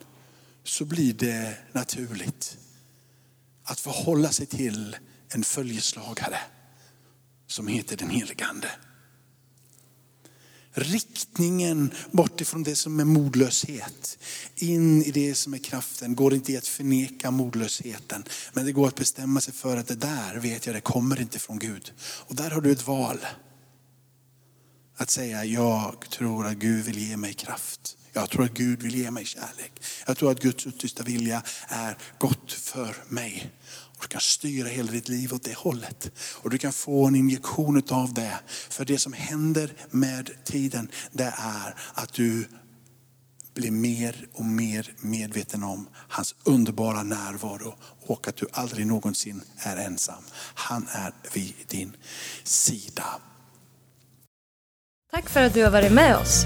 så 0.63 0.85
blir 0.85 1.13
det 1.13 1.57
naturligt 1.71 2.57
att 3.63 3.79
förhålla 3.79 4.31
sig 4.31 4.45
till 4.45 4.97
en 5.29 5.43
följeslagare 5.43 6.39
som 7.47 7.67
heter 7.67 7.97
den 7.97 8.09
heligande 8.09 8.69
riktningen 10.75 11.93
bort 12.11 12.41
ifrån 12.41 12.63
det 12.63 12.75
som 12.75 12.99
är 12.99 13.05
modlöshet. 13.05 14.17
In 14.55 15.03
i 15.03 15.11
det 15.11 15.35
som 15.35 15.53
är 15.53 15.57
kraften. 15.57 16.15
Går 16.15 16.33
inte 16.33 16.57
att 16.57 16.67
förneka 16.67 17.31
modlösheten. 17.31 18.23
Men 18.53 18.65
det 18.65 18.71
går 18.71 18.87
att 18.87 18.95
bestämma 18.95 19.41
sig 19.41 19.53
för 19.53 19.77
att 19.77 19.87
det 19.87 19.95
där 19.95 20.35
vet 20.35 20.65
jag, 20.65 20.75
det 20.75 20.81
kommer 20.81 21.21
inte 21.21 21.39
från 21.39 21.59
Gud. 21.59 21.93
Och 21.99 22.35
där 22.35 22.51
har 22.51 22.61
du 22.61 22.71
ett 22.71 22.87
val. 22.87 23.19
Att 24.97 25.09
säga, 25.09 25.45
jag 25.45 26.05
tror 26.09 26.47
att 26.47 26.57
Gud 26.57 26.85
vill 26.85 26.97
ge 26.97 27.17
mig 27.17 27.33
kraft. 27.33 27.97
Jag 28.15 28.29
tror 28.29 28.45
att 28.45 28.53
Gud 28.53 28.83
vill 28.83 28.95
ge 28.95 29.11
mig 29.11 29.25
kärlek. 29.25 29.71
Jag 30.07 30.17
tror 30.17 30.31
att 30.31 30.39
Guds 30.39 30.67
yttersta 30.67 31.03
vilja 31.03 31.43
är 31.67 31.97
gott 32.17 32.51
för 32.51 32.95
mig. 33.07 33.51
Du 34.01 34.07
kan 34.07 34.21
styra 34.21 34.67
hela 34.67 34.91
ditt 34.91 35.09
liv 35.09 35.33
åt 35.33 35.43
det 35.43 35.55
hållet. 35.57 36.11
Och 36.35 36.49
du 36.49 36.57
kan 36.57 36.73
få 36.73 37.05
en 37.05 37.15
injektion 37.15 37.83
av 37.89 38.13
det. 38.13 38.39
För 38.47 38.85
det 38.85 38.99
som 38.99 39.13
händer 39.13 39.73
med 39.89 40.29
tiden, 40.43 40.91
det 41.11 41.33
är 41.37 41.75
att 41.93 42.13
du 42.13 42.47
blir 43.53 43.71
mer 43.71 44.27
och 44.33 44.45
mer 44.45 44.93
medveten 44.99 45.63
om 45.63 45.89
hans 45.95 46.35
underbara 46.43 47.03
närvaro 47.03 47.75
och 48.05 48.27
att 48.27 48.35
du 48.35 48.47
aldrig 48.51 48.87
någonsin 48.87 49.41
är 49.57 49.77
ensam. 49.77 50.23
Han 50.53 50.87
är 50.91 51.13
vid 51.33 51.53
din 51.67 51.95
sida. 52.43 53.05
Tack 55.11 55.29
för 55.29 55.41
att 55.41 55.53
du 55.53 55.63
har 55.63 55.71
varit 55.71 55.91
med 55.91 56.17
oss. 56.17 56.45